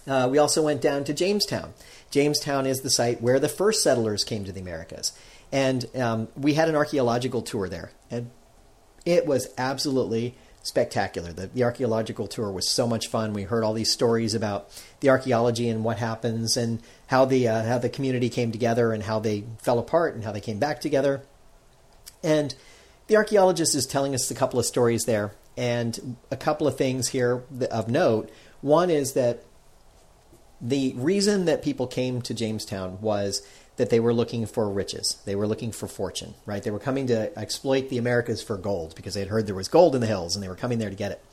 Uh, 0.08 0.28
we 0.30 0.38
also 0.38 0.64
went 0.64 0.82
down 0.82 1.04
to 1.06 1.14
Jamestown. 1.14 1.74
Jamestown 2.12 2.66
is 2.66 2.82
the 2.82 2.90
site 2.90 3.22
where 3.22 3.40
the 3.40 3.50
first 3.50 3.82
settlers 3.82 4.24
came 4.24 4.44
to 4.46 4.52
the 4.52 4.62
Americas. 4.62 5.14
And 5.52 5.86
um, 5.96 6.28
we 6.36 6.56
had 6.56 6.70
an 6.70 6.76
archaeological 6.76 7.42
tour 7.42 7.70
there. 7.70 7.92
And 8.12 8.32
it 9.06 9.26
was 9.26 9.48
absolutely 9.58 10.36
spectacular. 10.64 11.34
The, 11.34 11.48
the, 11.48 11.64
archaeological 11.64 12.28
tour 12.28 12.50
was 12.50 12.70
so 12.70 12.88
much 12.88 13.08
fun. 13.08 13.34
We 13.34 13.44
heard 13.44 13.64
all 13.64 13.74
these 13.74 13.92
stories 13.92 14.34
about 14.34 14.70
the 15.02 15.10
archaeology 15.10 15.70
and 15.70 15.84
what 15.84 16.00
happens 16.00 16.56
and 16.56 16.82
how 17.08 17.26
the, 17.26 17.48
uh, 17.50 17.64
how 17.64 17.78
the 17.78 17.90
community 17.90 18.30
came 18.30 18.52
together 18.52 18.94
and 18.94 19.04
how 19.04 19.20
they 19.20 19.44
fell 19.62 19.78
apart 19.78 20.16
and 20.16 20.24
how 20.24 20.32
they 20.32 20.40
came 20.42 20.60
back 20.60 20.80
together. 20.80 21.24
And 22.24 22.56
the 23.08 23.18
archaeologist 23.18 23.76
is 23.76 23.86
telling 23.86 24.16
us 24.16 24.32
a 24.32 24.36
couple 24.36 24.60
of 24.60 24.66
stories 24.66 25.04
there. 25.04 25.34
And 25.56 26.18
a 26.32 26.38
couple 26.38 26.66
of 26.66 26.78
things 26.78 27.10
here 27.10 27.44
of 27.70 27.88
note. 27.88 28.32
One 28.62 28.90
is 28.90 29.14
that 29.14 29.44
the 30.64 30.94
reason 30.96 31.46
that 31.46 31.62
people 31.62 31.88
came 31.88 32.22
to 32.24 32.34
Jamestown 32.34 33.00
was 33.02 33.46
that 33.76 33.90
they 33.90 34.00
were 34.00 34.14
looking 34.14 34.46
for 34.46 34.70
riches. 34.70 35.18
They 35.26 35.36
were 35.36 35.48
looking 35.48 35.72
for 35.72 35.88
fortune, 35.88 36.36
right? 36.46 36.64
They 36.64 36.72
were 36.72 36.80
coming 36.80 37.08
to 37.08 37.38
exploit 37.38 37.90
the 37.90 37.98
Americas 37.98 38.42
for 38.42 38.56
gold 38.56 38.96
because 38.96 39.14
they 39.14 39.20
had 39.20 39.30
heard 39.30 39.46
there 39.46 39.56
was 39.56 39.68
gold 39.68 39.94
in 39.94 40.02
the 40.02 40.08
hills 40.08 40.36
and 40.36 40.44
they 40.44 40.48
were 40.48 40.56
coming 40.56 40.80
there 40.80 40.90
to 40.90 40.96
get 40.96 41.12
it. 41.12 41.24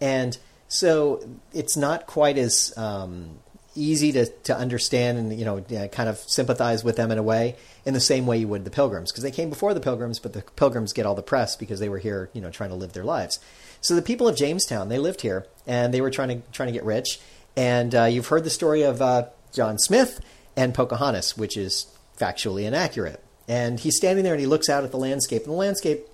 And 0.00 0.38
so 0.68 1.26
it's 1.52 1.76
not 1.76 2.06
quite 2.06 2.38
as 2.38 2.72
um, 2.76 3.40
easy 3.74 4.12
to, 4.12 4.26
to 4.26 4.56
understand 4.56 5.18
and 5.18 5.38
you 5.38 5.44
know 5.44 5.60
kind 5.92 6.08
of 6.08 6.18
sympathize 6.18 6.82
with 6.82 6.96
them 6.96 7.10
in 7.10 7.18
a 7.18 7.22
way 7.22 7.56
in 7.84 7.94
the 7.94 8.00
same 8.00 8.26
way 8.26 8.38
you 8.38 8.48
would 8.48 8.64
the 8.64 8.70
pilgrims 8.70 9.12
because 9.12 9.22
they 9.22 9.30
came 9.30 9.48
before 9.48 9.74
the 9.74 9.80
pilgrims 9.80 10.18
but 10.18 10.32
the 10.32 10.42
pilgrims 10.56 10.92
get 10.92 11.06
all 11.06 11.14
the 11.14 11.22
press 11.22 11.54
because 11.54 11.78
they 11.78 11.88
were 11.88 11.98
here 11.98 12.30
you 12.32 12.40
know 12.40 12.50
trying 12.50 12.70
to 12.70 12.76
live 12.76 12.92
their 12.94 13.04
lives 13.04 13.38
so 13.80 13.94
the 13.94 14.02
people 14.02 14.26
of 14.26 14.36
jamestown 14.36 14.88
they 14.88 14.98
lived 14.98 15.20
here 15.20 15.46
and 15.68 15.94
they 15.94 16.00
were 16.00 16.10
trying 16.10 16.28
to 16.28 16.50
trying 16.50 16.66
to 16.66 16.72
get 16.72 16.84
rich 16.84 17.20
and 17.56 17.94
uh, 17.94 18.04
you've 18.04 18.28
heard 18.28 18.44
the 18.44 18.50
story 18.50 18.82
of 18.82 19.02
uh, 19.02 19.26
John 19.52 19.78
Smith 19.78 20.20
and 20.56 20.74
Pocahontas, 20.74 21.36
which 21.36 21.56
is 21.56 21.86
factually 22.18 22.64
inaccurate. 22.64 23.22
And 23.48 23.80
he's 23.80 23.96
standing 23.96 24.24
there 24.24 24.34
and 24.34 24.40
he 24.40 24.46
looks 24.46 24.68
out 24.68 24.84
at 24.84 24.90
the 24.90 24.96
landscape. 24.96 25.42
And 25.42 25.52
the 25.52 25.56
landscape, 25.56 26.06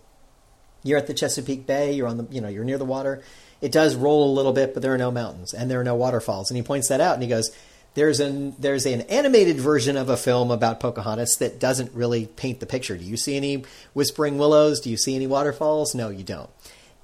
you're 0.83 0.99
at 0.99 1.07
the 1.07 1.15
Chesapeake 1.15 1.67
Bay, 1.67 1.93
you're 1.93 2.09
on 2.09 2.17
the, 2.17 2.27
you 2.31 2.41
know, 2.41 2.49
you're 2.49 2.65
near 2.65 2.79
the 2.79 2.85
water. 2.85 3.23
It 3.61 3.73
does 3.73 3.95
roll 3.95 4.31
a 4.31 4.35
little 4.35 4.53
bit, 4.53 4.75
but 4.75 4.83
there 4.83 4.95
are 4.95 4.99
no 4.99 5.11
mountains 5.11 5.53
and 5.53 5.71
there 5.71 5.81
are 5.81 5.85
no 5.85 5.95
waterfalls. 5.95 6.51
And 6.51 6.57
he 6.57 6.63
points 6.63 6.89
that 6.89 7.01
out 7.01 7.15
and 7.15 7.23
he 7.23 7.29
goes, 7.29 7.51
there's 7.95 8.21
an 8.21 8.55
there's 8.59 8.85
an 8.85 9.01
animated 9.03 9.57
version 9.57 9.97
of 9.97 10.11
a 10.11 10.19
film 10.19 10.51
about 10.51 10.81
Pocahontas 10.81 11.37
that 11.41 11.59
doesn't 11.59 11.93
really 11.95 12.27
paint 12.27 12.61
the 12.61 12.67
picture. 12.67 12.97
Do 12.97 13.05
you 13.05 13.17
see 13.17 13.37
any 13.37 13.65
whispering 13.95 14.37
willows? 14.37 14.81
Do 14.81 14.91
you 14.91 14.99
see 14.99 15.17
any 15.17 15.27
waterfalls? 15.27 15.95
No, 15.95 16.11
you 16.11 16.23
don't. 16.23 16.51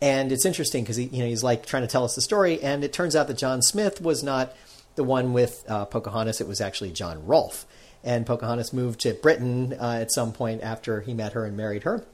And 0.03 0.33
it's 0.33 0.45
interesting 0.45 0.83
because 0.83 0.99
you 0.99 1.09
know, 1.13 1.27
he's 1.27 1.45
like 1.45 1.65
trying 1.65 1.85
to 1.85 1.89
tell 1.89 2.05
us 2.05 2.17
the 2.17 2.23
story, 2.23 2.61
and 2.61 2.83
it 2.83 2.93
turns 2.93 3.15
out 3.15 3.29
that 3.29 3.39
John 3.39 3.63
Smith 3.63 4.01
was 4.01 4.25
not 4.25 4.53
the 4.97 5.05
one 5.05 5.33
with 5.33 5.65
uh, 5.69 5.85
Pocahontas. 5.85 6.41
It 6.41 6.49
was 6.49 6.61
actually 6.61 6.91
John 6.91 7.25
Rolfe. 7.25 7.65
And 8.03 8.27
Pocahontas 8.27 8.73
moved 8.73 8.99
to 9.03 9.15
Britain 9.15 9.75
uh, 9.81 9.99
at 10.01 10.13
some 10.13 10.33
point 10.33 10.61
after 10.61 11.03
he 11.03 11.15
met 11.15 11.35
her 11.35 11.45
and 11.45 11.57
married 11.57 11.85
her. 11.85 12.05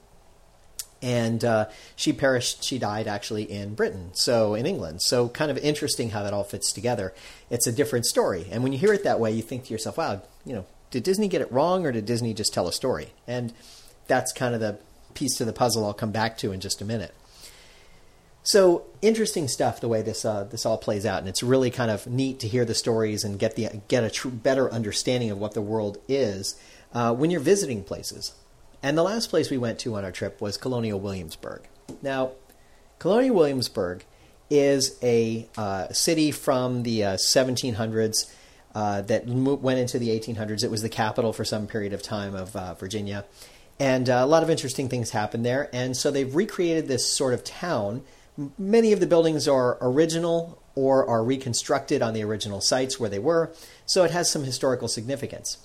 And 1.01 1.43
uh, 1.43 1.71
she 1.97 2.13
perished, 2.13 2.63
she 2.63 2.79
died 2.79 3.09
actually 3.09 3.51
in 3.51 3.75
Britain, 3.75 4.11
so 4.13 4.55
in 4.55 4.67
England. 4.67 5.01
So, 5.01 5.31
kind 5.31 5.51
of 5.51 5.57
interesting 5.57 6.11
how 6.11 6.25
that 6.25 6.35
all 6.35 6.45
fits 6.45 6.73
together. 6.73 7.15
It's 7.49 7.67
a 7.67 7.73
different 7.73 8.05
story. 8.05 8.49
And 8.51 8.63
when 8.63 8.73
you 8.73 8.79
hear 8.79 8.93
it 8.93 9.05
that 9.05 9.19
way, 9.19 9.33
you 9.33 9.41
think 9.41 9.65
to 9.65 9.73
yourself, 9.73 9.97
wow, 9.97 10.21
you 10.45 10.53
know, 10.53 10.67
did 10.91 11.05
Disney 11.05 11.27
get 11.27 11.41
it 11.41 11.51
wrong 11.51 11.87
or 11.87 11.93
did 11.93 12.05
Disney 12.05 12.35
just 12.35 12.53
tell 12.53 12.69
a 12.69 12.73
story? 12.73 13.15
And 13.27 13.55
that's 14.09 14.31
kind 14.35 14.55
of 14.55 14.61
the 14.61 14.79
piece 15.15 15.37
to 15.39 15.47
the 15.47 15.55
puzzle 15.55 15.87
I'll 15.87 15.95
come 15.95 16.13
back 16.13 16.37
to 16.39 16.53
in 16.53 16.61
just 16.61 16.83
a 16.83 16.85
minute. 16.85 17.15
So 18.49 18.87
interesting 19.03 19.47
stuff 19.47 19.79
the 19.79 19.89
way 19.89 20.01
this 20.01 20.25
uh, 20.25 20.45
this 20.45 20.65
all 20.65 20.79
plays 20.79 21.05
out, 21.05 21.19
and 21.19 21.29
it's 21.29 21.43
really 21.43 21.71
kind 21.71 21.91
of 21.91 22.07
neat 22.07 22.41
to 22.41 22.49
hear 22.49 22.65
the 22.65 22.75
stories 22.75 23.23
and 23.23 23.39
get 23.39 23.57
the 23.57 23.83
get 23.89 24.05
a 24.05 24.09
tr- 24.09 24.29
better 24.29 24.73
understanding 24.73 25.31
of 25.31 25.37
what 25.37 25.53
the 25.53 25.61
world 25.61 25.99
is 26.09 26.59
uh, 26.95 27.15
when 27.15 27.31
you're 27.31 27.43
visiting 27.43 27.85
places. 27.85 28.33
And 28.83 28.97
the 28.97 29.03
last 29.03 29.29
place 29.29 29.51
we 29.51 29.59
went 29.59 29.79
to 29.81 29.97
on 29.97 30.05
our 30.07 30.11
trip 30.11 30.41
was 30.41 30.57
Colonial 30.57 30.99
Williamsburg. 30.99 31.69
Now, 32.01 32.31
Colonial 32.99 33.37
Williamsburg 33.37 34.07
is 34.49 34.99
a 35.03 35.47
uh, 35.59 35.89
city 35.93 36.31
from 36.31 36.85
the 36.85 37.01
1700s 37.01 38.33
uh, 38.75 38.79
uh, 38.79 39.03
that 39.03 39.27
went 39.27 39.79
into 39.79 39.99
the 39.99 40.09
1800s. 40.09 40.65
It 40.65 40.71
was 40.71 40.81
the 40.81 40.89
capital 40.89 41.35
for 41.35 41.45
some 41.45 41.67
period 41.67 41.93
of 41.93 42.01
time 42.01 42.35
of 42.35 42.57
uh, 42.57 42.73
Virginia. 42.73 43.27
And 43.79 44.09
a 44.09 44.25
lot 44.25 44.43
of 44.43 44.49
interesting 44.49 44.89
things 44.89 45.11
happened 45.11 45.45
there. 45.45 45.69
And 45.75 45.95
so 45.95 46.11
they've 46.11 46.35
recreated 46.35 46.89
this 46.89 47.07
sort 47.07 47.35
of 47.35 47.45
town 47.45 48.05
Many 48.57 48.93
of 48.93 49.01
the 49.01 49.07
buildings 49.07 49.49
are 49.49 49.79
original 49.81 50.63
or 50.77 51.05
are 51.09 51.25
reconstructed 51.25 52.03
on 52.03 52.15
the 52.15 52.23
original 52.23 52.61
sites 52.61 53.01
where 53.01 53.11
they 53.11 53.19
were, 53.19 53.53
so 53.85 54.05
it 54.05 54.13
has 54.13 54.31
some 54.31 54.45
historical 54.45 54.87
significance. 54.87 55.59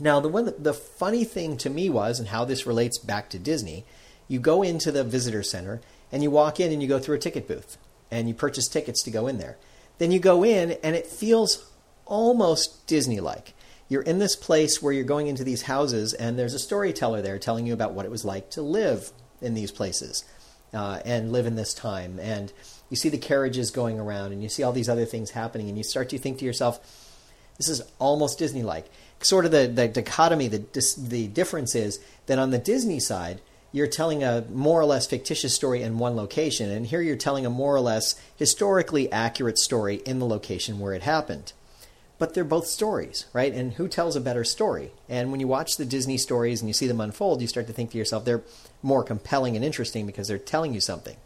Now, 0.00 0.18
the 0.18 0.28
one 0.28 0.54
the 0.58 0.72
funny 0.72 1.24
thing 1.24 1.58
to 1.58 1.68
me 1.68 1.90
was, 1.90 2.18
and 2.18 2.28
how 2.28 2.46
this 2.46 2.66
relates 2.66 2.98
back 2.98 3.28
to 3.30 3.38
Disney, 3.38 3.84
you 4.28 4.40
go 4.40 4.62
into 4.62 4.90
the 4.90 5.04
visitor 5.04 5.42
center 5.42 5.82
and 6.10 6.22
you 6.22 6.30
walk 6.30 6.58
in 6.58 6.72
and 6.72 6.80
you 6.80 6.88
go 6.88 6.98
through 6.98 7.16
a 7.16 7.20
ticket 7.20 7.46
booth 7.46 7.76
and 8.10 8.28
you 8.28 8.34
purchase 8.34 8.66
tickets 8.66 9.02
to 9.02 9.10
go 9.10 9.26
in 9.26 9.36
there. 9.36 9.58
Then 9.98 10.10
you 10.10 10.18
go 10.18 10.42
in 10.42 10.72
and 10.82 10.96
it 10.96 11.06
feels 11.06 11.70
almost 12.06 12.86
Disney 12.86 13.20
like. 13.20 13.52
You're 13.88 14.02
in 14.02 14.18
this 14.18 14.36
place 14.36 14.80
where 14.80 14.92
you're 14.92 15.04
going 15.04 15.26
into 15.26 15.44
these 15.44 15.62
houses 15.62 16.14
and 16.14 16.38
there's 16.38 16.54
a 16.54 16.58
storyteller 16.58 17.20
there 17.20 17.38
telling 17.38 17.66
you 17.66 17.74
about 17.74 17.92
what 17.92 18.06
it 18.06 18.10
was 18.10 18.24
like 18.24 18.50
to 18.52 18.62
live 18.62 19.10
in 19.42 19.52
these 19.52 19.70
places 19.70 20.24
uh, 20.74 21.00
and 21.04 21.32
live 21.32 21.46
in 21.46 21.56
this 21.56 21.74
time. 21.74 22.18
And 22.20 22.52
you 22.90 22.96
see 22.96 23.08
the 23.08 23.18
carriages 23.18 23.70
going 23.70 23.98
around, 23.98 24.32
and 24.32 24.42
you 24.42 24.48
see 24.48 24.62
all 24.62 24.72
these 24.72 24.88
other 24.88 25.04
things 25.04 25.30
happening, 25.30 25.68
and 25.68 25.78
you 25.78 25.84
start 25.84 26.10
to 26.10 26.18
think 26.18 26.38
to 26.38 26.44
yourself, 26.44 26.80
this 27.56 27.68
is 27.68 27.82
almost 27.98 28.38
Disney 28.38 28.62
like. 28.62 28.86
Sort 29.20 29.44
of 29.44 29.52
the, 29.52 29.66
the 29.66 29.88
dichotomy, 29.88 30.48
the, 30.48 30.64
the 30.98 31.28
difference 31.28 31.74
is 31.74 31.98
that 32.26 32.38
on 32.38 32.50
the 32.50 32.58
Disney 32.58 33.00
side, 33.00 33.40
you're 33.72 33.86
telling 33.86 34.22
a 34.22 34.44
more 34.52 34.80
or 34.80 34.84
less 34.84 35.06
fictitious 35.06 35.54
story 35.54 35.82
in 35.82 35.98
one 35.98 36.14
location, 36.14 36.70
and 36.70 36.86
here 36.86 37.00
you're 37.00 37.16
telling 37.16 37.44
a 37.44 37.50
more 37.50 37.74
or 37.74 37.80
less 37.80 38.14
historically 38.36 39.10
accurate 39.10 39.58
story 39.58 39.96
in 40.06 40.18
the 40.18 40.26
location 40.26 40.78
where 40.78 40.92
it 40.92 41.02
happened. 41.02 41.52
But 42.18 42.34
they're 42.34 42.44
both 42.44 42.66
stories, 42.66 43.26
right? 43.32 43.52
And 43.52 43.72
who 43.74 43.88
tells 43.88 44.16
a 44.16 44.20
better 44.20 44.44
story? 44.44 44.92
And 45.08 45.30
when 45.30 45.40
you 45.40 45.48
watch 45.48 45.76
the 45.76 45.84
Disney 45.84 46.16
stories 46.16 46.60
and 46.60 46.68
you 46.68 46.74
see 46.74 46.86
them 46.86 47.00
unfold, 47.00 47.40
you 47.40 47.48
start 47.48 47.66
to 47.66 47.72
think 47.72 47.90
to 47.90 47.98
yourself, 47.98 48.24
they're 48.24 48.42
more 48.82 49.02
compelling 49.02 49.56
and 49.56 49.64
interesting 49.64 50.06
because 50.06 50.28
they're 50.28 50.38
telling 50.38 50.74
you 50.74 50.80
something. 50.80 51.16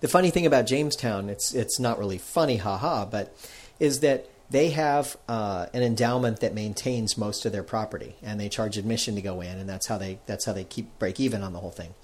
The 0.00 0.08
funny 0.08 0.30
thing 0.30 0.46
about 0.46 0.66
Jamestown, 0.66 1.28
it's 1.28 1.52
it's 1.52 1.80
not 1.80 1.98
really 1.98 2.18
funny, 2.18 2.56
haha, 2.56 3.04
but 3.04 3.36
is 3.80 4.00
that 4.00 4.28
they 4.50 4.70
have 4.70 5.16
uh, 5.28 5.66
an 5.74 5.82
endowment 5.82 6.40
that 6.40 6.54
maintains 6.54 7.18
most 7.18 7.44
of 7.44 7.52
their 7.52 7.62
property, 7.62 8.14
and 8.22 8.40
they 8.40 8.48
charge 8.48 8.78
admission 8.78 9.16
to 9.16 9.22
go 9.22 9.40
in, 9.40 9.58
and 9.58 9.68
that's 9.68 9.86
how 9.88 9.98
they 9.98 10.20
that's 10.26 10.44
how 10.44 10.52
they 10.52 10.64
keep 10.64 10.98
break 10.98 11.20
even 11.20 11.42
on 11.42 11.52
the 11.52 11.58
whole 11.58 11.70
thing. 11.70 11.94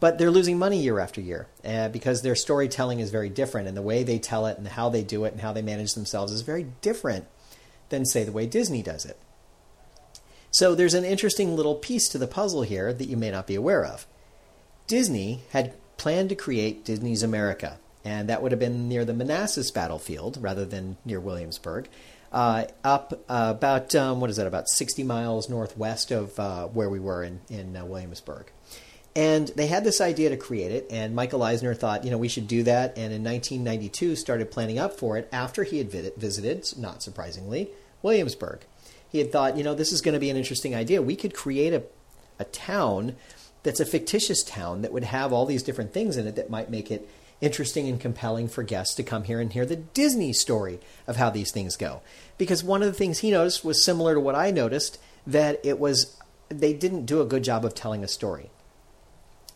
But 0.00 0.18
they're 0.18 0.30
losing 0.30 0.58
money 0.58 0.80
year 0.80 0.98
after 0.98 1.20
year 1.20 1.46
uh, 1.64 1.88
because 1.90 2.22
their 2.22 2.34
storytelling 2.34 3.00
is 3.00 3.10
very 3.10 3.28
different, 3.28 3.68
and 3.68 3.76
the 3.76 3.82
way 3.82 4.02
they 4.02 4.18
tell 4.18 4.46
it, 4.46 4.56
and 4.56 4.66
how 4.66 4.88
they 4.88 5.02
do 5.02 5.24
it, 5.24 5.32
and 5.32 5.42
how 5.42 5.52
they 5.52 5.62
manage 5.62 5.94
themselves 5.94 6.32
is 6.32 6.40
very 6.40 6.66
different 6.80 7.26
than 7.90 8.06
say 8.06 8.24
the 8.24 8.32
way 8.32 8.46
Disney 8.46 8.82
does 8.82 9.04
it. 9.04 9.18
So 10.50 10.74
there's 10.74 10.94
an 10.94 11.04
interesting 11.04 11.54
little 11.54 11.74
piece 11.74 12.08
to 12.08 12.18
the 12.18 12.26
puzzle 12.26 12.62
here 12.62 12.92
that 12.92 13.08
you 13.08 13.16
may 13.16 13.30
not 13.30 13.46
be 13.46 13.54
aware 13.54 13.84
of. 13.84 14.06
Disney 14.86 15.42
had 15.50 15.74
planned 15.96 16.30
to 16.30 16.34
create 16.34 16.84
Disney's 16.84 17.22
America 17.22 17.78
and 18.04 18.28
that 18.28 18.42
would 18.42 18.52
have 18.52 18.58
been 18.58 18.88
near 18.88 19.04
the 19.04 19.12
Manassas 19.12 19.70
battlefield 19.70 20.38
rather 20.40 20.64
than 20.64 20.96
near 21.04 21.20
Williamsburg. 21.20 21.88
Uh, 22.32 22.64
up 22.84 23.12
uh, 23.28 23.52
about 23.56 23.94
um, 23.94 24.20
what 24.20 24.30
is 24.30 24.36
that? 24.36 24.46
About 24.46 24.68
60 24.68 25.02
miles 25.02 25.48
northwest 25.48 26.10
of 26.12 26.38
uh, 26.38 26.66
where 26.66 26.88
we 26.88 27.00
were 27.00 27.24
in 27.24 27.40
in 27.48 27.76
uh, 27.76 27.84
Williamsburg. 27.84 28.50
And 29.16 29.48
they 29.48 29.66
had 29.66 29.82
this 29.82 30.00
idea 30.00 30.30
to 30.30 30.36
create 30.36 30.70
it, 30.70 30.86
and 30.88 31.16
Michael 31.16 31.42
Eisner 31.42 31.74
thought, 31.74 32.04
you 32.04 32.12
know, 32.12 32.18
we 32.18 32.28
should 32.28 32.46
do 32.46 32.62
that. 32.62 32.96
And 32.96 33.12
in 33.12 33.24
1992, 33.24 34.14
started 34.14 34.52
planning 34.52 34.78
up 34.78 34.98
for 34.98 35.16
it 35.16 35.28
after 35.32 35.64
he 35.64 35.78
had 35.78 35.90
visited, 35.90 36.72
not 36.78 37.02
surprisingly, 37.02 37.70
Williamsburg. 38.02 38.60
He 39.08 39.18
had 39.18 39.32
thought, 39.32 39.56
you 39.56 39.64
know, 39.64 39.74
this 39.74 39.92
is 39.92 40.00
going 40.00 40.14
to 40.14 40.20
be 40.20 40.30
an 40.30 40.36
interesting 40.36 40.76
idea. 40.76 41.02
We 41.02 41.16
could 41.16 41.34
create 41.34 41.72
a, 41.72 41.82
a 42.38 42.44
town 42.44 43.16
that's 43.64 43.80
a 43.80 43.84
fictitious 43.84 44.44
town 44.44 44.82
that 44.82 44.92
would 44.92 45.04
have 45.04 45.32
all 45.32 45.44
these 45.44 45.64
different 45.64 45.92
things 45.92 46.16
in 46.16 46.26
it 46.26 46.36
that 46.36 46.48
might 46.48 46.70
make 46.70 46.90
it 46.90 47.08
interesting 47.40 47.88
and 47.88 48.00
compelling 48.00 48.48
for 48.48 48.62
guests 48.62 48.94
to 48.94 49.02
come 49.02 49.24
here 49.24 49.40
and 49.40 49.52
hear 49.52 49.66
the 49.66 49.76
Disney 49.76 50.32
story 50.32 50.78
of 51.06 51.16
how 51.16 51.30
these 51.30 51.50
things 51.50 51.76
go. 51.76 52.00
Because 52.38 52.62
one 52.62 52.82
of 52.82 52.88
the 52.88 52.96
things 52.96 53.18
he 53.18 53.30
noticed 53.30 53.64
was 53.64 53.82
similar 53.82 54.14
to 54.14 54.20
what 54.20 54.34
I 54.34 54.50
noticed 54.50 54.98
that 55.26 55.60
it 55.64 55.78
was 55.78 56.16
they 56.48 56.72
didn't 56.72 57.06
do 57.06 57.20
a 57.20 57.26
good 57.26 57.44
job 57.44 57.64
of 57.64 57.74
telling 57.74 58.04
a 58.04 58.08
story. 58.08 58.50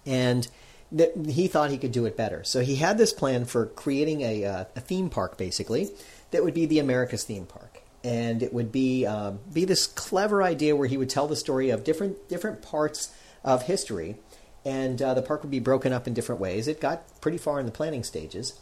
And 0.07 0.47
that 0.93 1.17
he 1.27 1.49
thought 1.49 1.71
he 1.71 1.79
could 1.79 1.93
do 1.93 2.07
it 2.07 2.17
better. 2.17 2.45
So 2.45 2.61
he 2.61 2.77
had 2.77 2.99
this 2.99 3.13
plan 3.13 3.47
for 3.47 3.67
creating 3.67 4.21
a, 4.21 4.45
uh, 4.45 4.65
a 4.77 4.81
theme 4.81 5.11
park, 5.11 5.37
basically, 5.37 5.91
that 6.31 6.45
would 6.45 6.55
be 6.55 6.67
the 6.67 6.79
America's 6.79 7.25
theme 7.25 7.47
park. 7.47 7.83
And 8.03 8.43
it 8.43 8.53
would 8.53 8.71
be 8.71 9.07
uh, 9.07 9.33
be 9.53 9.65
this 9.65 9.87
clever 9.87 10.43
idea 10.43 10.77
where 10.77 10.87
he 10.87 10.99
would 10.99 11.09
tell 11.09 11.27
the 11.27 11.37
story 11.37 11.71
of 11.71 11.85
different 11.85 12.29
different 12.29 12.61
parts 12.61 13.15
of 13.43 13.63
history 13.63 14.17
and 14.65 15.01
uh, 15.03 15.15
the 15.15 15.23
park 15.23 15.43
would 15.43 15.51
be 15.51 15.61
broken 15.61 15.93
up 15.93 16.07
in 16.07 16.15
different 16.15 16.41
ways. 16.41 16.69
It 16.69 16.81
got 16.81 17.21
pretty 17.21 17.39
far 17.39 17.61
in 17.61 17.67
the 17.67 17.73
planning 17.73 18.03
stages, 18.03 18.59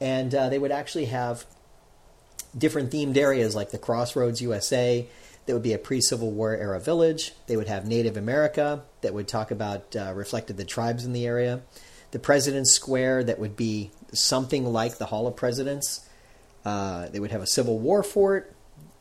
and 0.00 0.34
uh, 0.34 0.48
they 0.48 0.58
would 0.58 0.72
actually 0.72 1.06
have 1.06 1.46
different 2.56 2.90
themed 2.90 3.16
areas 3.16 3.54
like 3.54 3.70
the 3.70 3.78
Crossroads 3.78 4.42
USA. 4.42 5.06
That 5.46 5.54
would 5.54 5.62
be 5.62 5.72
a 5.72 5.78
pre-Civil 5.78 6.30
War 6.30 6.54
era 6.54 6.78
village. 6.78 7.32
They 7.46 7.56
would 7.56 7.68
have 7.68 7.86
Native 7.86 8.16
America 8.16 8.82
that 9.00 9.14
would 9.14 9.26
talk 9.26 9.50
about 9.50 9.96
uh, 9.96 10.12
reflected 10.14 10.56
the 10.56 10.64
tribes 10.64 11.04
in 11.04 11.12
the 11.12 11.26
area. 11.26 11.62
The 12.12 12.18
President's 12.18 12.72
Square 12.72 13.24
that 13.24 13.38
would 13.38 13.56
be 13.56 13.90
something 14.12 14.64
like 14.64 14.98
the 14.98 15.06
Hall 15.06 15.26
of 15.26 15.36
Presidents. 15.36 16.08
Uh, 16.64 17.08
they 17.08 17.20
would 17.20 17.30
have 17.30 17.42
a 17.42 17.46
Civil 17.46 17.78
War 17.78 18.02
fort. 18.02 18.54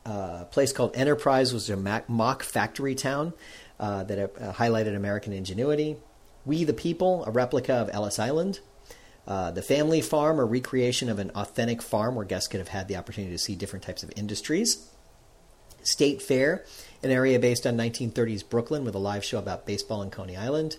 Uh, 0.05 0.39
a 0.41 0.47
place 0.49 0.71
called 0.71 0.95
Enterprise 0.95 1.53
was 1.53 1.69
a 1.69 2.03
mock 2.07 2.43
factory 2.43 2.95
town 2.95 3.33
uh, 3.79 4.03
that 4.03 4.19
uh, 4.19 4.53
highlighted 4.53 4.95
American 4.95 5.33
ingenuity. 5.33 5.97
We 6.45 6.63
the 6.63 6.73
People, 6.73 7.25
a 7.25 7.31
replica 7.31 7.73
of 7.73 7.89
Ellis 7.91 8.17
Island. 8.17 8.59
Uh, 9.27 9.51
the 9.51 9.61
Family 9.61 10.01
Farm, 10.01 10.39
a 10.39 10.45
recreation 10.45 11.09
of 11.09 11.19
an 11.19 11.29
authentic 11.35 11.81
farm 11.81 12.15
where 12.15 12.25
guests 12.25 12.47
could 12.47 12.59
have 12.59 12.69
had 12.69 12.87
the 12.87 12.95
opportunity 12.95 13.31
to 13.33 13.37
see 13.37 13.55
different 13.55 13.83
types 13.83 14.01
of 14.01 14.11
industries. 14.15 14.89
State 15.89 16.21
Fair, 16.21 16.63
an 17.03 17.11
area 17.11 17.39
based 17.39 17.65
on 17.65 17.77
1930s 17.77 18.47
Brooklyn 18.47 18.85
with 18.85 18.95
a 18.95 18.99
live 18.99 19.23
show 19.23 19.39
about 19.39 19.65
baseball 19.65 20.01
in 20.01 20.09
Coney 20.09 20.37
Island. 20.37 20.77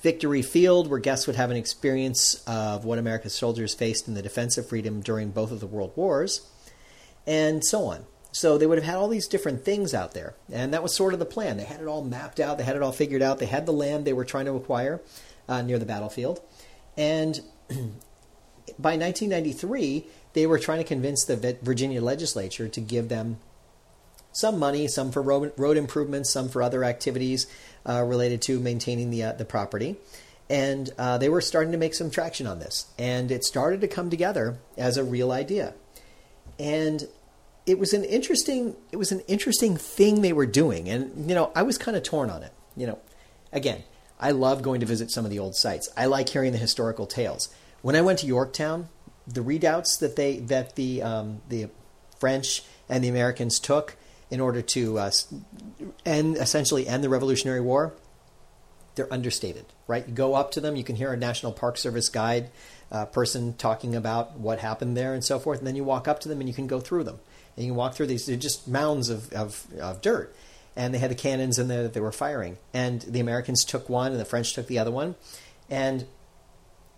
Victory 0.00 0.42
Field, 0.42 0.88
where 0.88 1.00
guests 1.00 1.26
would 1.26 1.36
have 1.36 1.50
an 1.50 1.56
experience 1.56 2.42
of 2.46 2.84
what 2.84 2.98
America's 2.98 3.34
soldiers 3.34 3.74
faced 3.74 4.06
in 4.06 4.14
the 4.14 4.22
defense 4.22 4.56
of 4.56 4.68
freedom 4.68 5.00
during 5.00 5.30
both 5.30 5.50
of 5.50 5.60
the 5.60 5.66
world 5.66 5.92
wars, 5.96 6.48
and 7.26 7.64
so 7.64 7.86
on. 7.86 8.06
So 8.30 8.56
they 8.56 8.66
would 8.66 8.78
have 8.78 8.84
had 8.84 8.96
all 8.96 9.08
these 9.08 9.26
different 9.26 9.64
things 9.64 9.94
out 9.94 10.14
there. 10.14 10.34
And 10.52 10.72
that 10.72 10.82
was 10.82 10.94
sort 10.94 11.14
of 11.14 11.18
the 11.18 11.26
plan. 11.26 11.56
They 11.56 11.64
had 11.64 11.80
it 11.80 11.86
all 11.86 12.04
mapped 12.04 12.38
out, 12.38 12.58
they 12.58 12.64
had 12.64 12.76
it 12.76 12.82
all 12.82 12.92
figured 12.92 13.22
out. 13.22 13.38
They 13.38 13.46
had 13.46 13.66
the 13.66 13.72
land 13.72 14.04
they 14.04 14.12
were 14.12 14.24
trying 14.24 14.44
to 14.44 14.54
acquire 14.54 15.00
uh, 15.48 15.62
near 15.62 15.78
the 15.78 15.86
battlefield. 15.86 16.40
And 16.96 17.40
by 18.78 18.96
1993, 18.96 20.06
they 20.34 20.46
were 20.46 20.58
trying 20.58 20.78
to 20.78 20.84
convince 20.84 21.24
the 21.24 21.58
Virginia 21.62 22.00
legislature 22.02 22.68
to 22.68 22.80
give 22.80 23.08
them 23.08 23.38
some 24.32 24.58
money, 24.58 24.88
some 24.88 25.10
for 25.10 25.22
road, 25.22 25.52
road 25.56 25.76
improvements, 25.76 26.32
some 26.32 26.48
for 26.48 26.62
other 26.62 26.84
activities 26.84 27.46
uh, 27.86 28.02
related 28.02 28.42
to 28.42 28.60
maintaining 28.60 29.10
the, 29.10 29.22
uh, 29.22 29.32
the 29.32 29.44
property. 29.44 29.96
And 30.50 30.90
uh, 30.98 31.18
they 31.18 31.28
were 31.28 31.40
starting 31.40 31.72
to 31.72 31.78
make 31.78 31.94
some 31.94 32.10
traction 32.10 32.46
on 32.46 32.58
this. 32.58 32.86
And 32.98 33.30
it 33.30 33.44
started 33.44 33.80
to 33.82 33.88
come 33.88 34.10
together 34.10 34.58
as 34.76 34.96
a 34.96 35.04
real 35.04 35.30
idea. 35.30 35.74
And 36.58 37.06
it 37.68 37.78
was 37.78 37.92
an 37.92 38.04
interesting 38.04 38.74
it 38.90 38.96
was 38.96 39.12
an 39.12 39.20
interesting 39.28 39.76
thing 39.76 40.22
they 40.22 40.32
were 40.32 40.46
doing 40.46 40.88
and 40.88 41.28
you 41.28 41.34
know 41.34 41.52
i 41.54 41.62
was 41.62 41.76
kind 41.76 41.96
of 41.96 42.02
torn 42.02 42.30
on 42.30 42.42
it 42.42 42.52
you 42.76 42.86
know 42.86 42.98
again 43.52 43.84
i 44.18 44.30
love 44.30 44.62
going 44.62 44.80
to 44.80 44.86
visit 44.86 45.10
some 45.10 45.24
of 45.24 45.30
the 45.30 45.38
old 45.38 45.54
sites 45.54 45.88
i 45.96 46.06
like 46.06 46.30
hearing 46.30 46.52
the 46.52 46.58
historical 46.58 47.06
tales 47.06 47.50
when 47.82 47.94
i 47.94 48.00
went 48.00 48.18
to 48.18 48.26
yorktown 48.26 48.88
the 49.26 49.42
redoubts 49.42 49.98
that 49.98 50.16
they 50.16 50.38
that 50.38 50.76
the 50.76 51.02
um, 51.02 51.42
the 51.50 51.68
french 52.18 52.62
and 52.88 53.04
the 53.04 53.08
americans 53.08 53.60
took 53.60 53.96
in 54.30 54.40
order 54.40 54.62
to 54.62 54.98
uh, 54.98 55.10
end 56.04 56.36
essentially 56.36 56.86
end 56.86 57.02
the 57.02 57.08
revolutionary 57.08 57.60
war 57.60 57.94
they're 58.94 59.12
understated 59.12 59.64
right 59.86 60.08
you 60.08 60.14
go 60.14 60.34
up 60.34 60.50
to 60.50 60.60
them 60.60 60.76
you 60.76 60.84
can 60.84 60.96
hear 60.96 61.12
a 61.12 61.16
national 61.16 61.52
park 61.52 61.78
service 61.78 62.08
guide 62.08 62.50
uh, 62.90 63.04
person 63.04 63.54
talking 63.54 63.94
about 63.94 64.38
what 64.38 64.58
happened 64.58 64.96
there 64.96 65.14
and 65.14 65.24
so 65.24 65.38
forth 65.38 65.58
and 65.58 65.66
then 65.66 65.76
you 65.76 65.84
walk 65.84 66.08
up 66.08 66.20
to 66.20 66.28
them 66.28 66.40
and 66.40 66.48
you 66.48 66.54
can 66.54 66.66
go 66.66 66.80
through 66.80 67.04
them 67.04 67.18
and 67.58 67.64
you 67.64 67.72
can 67.72 67.76
walk 67.76 67.94
through 67.94 68.06
these. 68.06 68.24
They're 68.24 68.36
just 68.36 68.68
mounds 68.68 69.08
of, 69.08 69.32
of, 69.32 69.66
of 69.80 70.00
dirt. 70.00 70.32
And 70.76 70.94
they 70.94 70.98
had 70.98 71.10
the 71.10 71.16
cannons 71.16 71.58
in 71.58 71.66
there 71.66 71.82
that 71.82 71.92
they 71.92 71.98
were 71.98 72.12
firing. 72.12 72.56
And 72.72 73.00
the 73.02 73.18
Americans 73.18 73.64
took 73.64 73.88
one 73.88 74.12
and 74.12 74.20
the 74.20 74.24
French 74.24 74.54
took 74.54 74.68
the 74.68 74.78
other 74.78 74.92
one. 74.92 75.16
And 75.68 76.06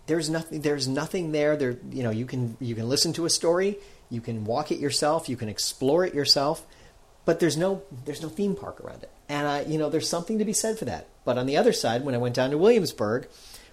there's 0.05 0.29
nothing 0.29 0.61
there's 0.61 0.87
nothing 0.87 1.31
there 1.31 1.55
there 1.55 1.77
you 1.91 2.03
know 2.03 2.09
you 2.09 2.25
can 2.25 2.57
you 2.59 2.75
can 2.75 2.89
listen 2.89 3.13
to 3.13 3.25
a 3.25 3.29
story 3.29 3.77
you 4.09 4.19
can 4.19 4.43
walk 4.45 4.71
it 4.71 4.79
yourself 4.79 5.29
you 5.29 5.37
can 5.37 5.47
explore 5.47 6.03
it 6.03 6.13
yourself 6.13 6.65
but 7.25 7.39
there's 7.39 7.57
no 7.57 7.83
there's 8.05 8.21
no 8.21 8.29
theme 8.29 8.55
park 8.55 8.79
around 8.81 9.03
it. 9.03 9.11
And 9.29 9.47
I 9.47 9.61
you 9.63 9.77
know 9.77 9.89
there's 9.89 10.09
something 10.09 10.39
to 10.39 10.45
be 10.45 10.53
said 10.53 10.77
for 10.77 10.85
that. 10.85 11.07
But 11.25 11.37
on 11.37 11.45
the 11.45 11.57
other 11.57 11.73
side 11.73 12.03
when 12.03 12.15
I 12.15 12.19
went 12.19 12.35
down 12.35 12.51
to 12.51 12.57
Williamsburg 12.57 13.27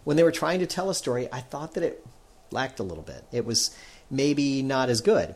when 0.04 0.16
they 0.16 0.22
were 0.22 0.32
trying 0.32 0.60
to 0.60 0.66
tell 0.66 0.90
a 0.90 0.94
story 0.94 1.28
I 1.32 1.40
thought 1.40 1.74
that 1.74 1.82
it 1.82 2.06
lacked 2.50 2.78
a 2.78 2.82
little 2.84 3.02
bit. 3.02 3.24
It 3.32 3.44
was 3.44 3.76
maybe 4.10 4.62
not 4.62 4.88
as 4.88 5.00
good. 5.00 5.34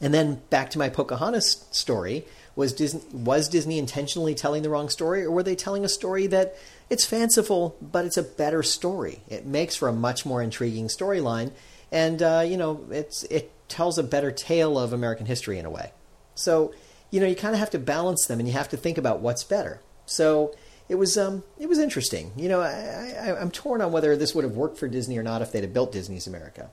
And 0.00 0.14
then 0.14 0.42
back 0.50 0.70
to 0.70 0.78
my 0.78 0.88
Pocahontas 0.88 1.66
story 1.70 2.24
was 2.54 2.72
Disney 2.72 3.02
was 3.12 3.48
Disney 3.48 3.78
intentionally 3.78 4.34
telling 4.34 4.62
the 4.62 4.70
wrong 4.70 4.88
story 4.88 5.24
or 5.24 5.30
were 5.30 5.42
they 5.42 5.56
telling 5.56 5.84
a 5.84 5.88
story 5.88 6.26
that 6.28 6.56
it's 6.90 7.04
fanciful 7.04 7.76
but 7.82 8.04
it's 8.04 8.16
a 8.16 8.22
better 8.22 8.62
story. 8.62 9.22
It 9.28 9.46
makes 9.46 9.76
for 9.76 9.88
a 9.88 9.92
much 9.92 10.24
more 10.24 10.42
intriguing 10.42 10.88
storyline. 10.88 11.52
And 11.90 12.22
uh, 12.22 12.44
you 12.46 12.56
know 12.56 12.86
it's 12.90 13.24
it 13.24 13.52
tells 13.68 13.98
a 13.98 14.02
better 14.02 14.30
tale 14.30 14.78
of 14.78 14.92
American 14.92 15.26
history 15.26 15.58
in 15.58 15.66
a 15.66 15.70
way. 15.70 15.92
So 16.34 16.72
you 17.10 17.20
know 17.20 17.26
you 17.26 17.36
kind 17.36 17.54
of 17.54 17.60
have 17.60 17.70
to 17.70 17.78
balance 17.78 18.26
them 18.26 18.38
and 18.38 18.48
you 18.48 18.54
have 18.54 18.68
to 18.70 18.76
think 18.76 18.98
about 18.98 19.20
what's 19.20 19.44
better. 19.44 19.80
So 20.06 20.54
it 20.88 20.96
was 20.96 21.18
um, 21.18 21.44
it 21.58 21.68
was 21.68 21.78
interesting. 21.78 22.32
You 22.36 22.48
know, 22.48 22.60
I, 22.60 23.36
I'm 23.40 23.50
torn 23.50 23.80
on 23.80 23.92
whether 23.92 24.16
this 24.16 24.34
would 24.34 24.44
have 24.44 24.56
worked 24.56 24.78
for 24.78 24.88
Disney 24.88 25.18
or 25.18 25.22
not 25.22 25.42
if 25.42 25.52
they'd 25.52 25.62
have 25.62 25.74
built 25.74 25.92
Disney's 25.92 26.26
America. 26.26 26.70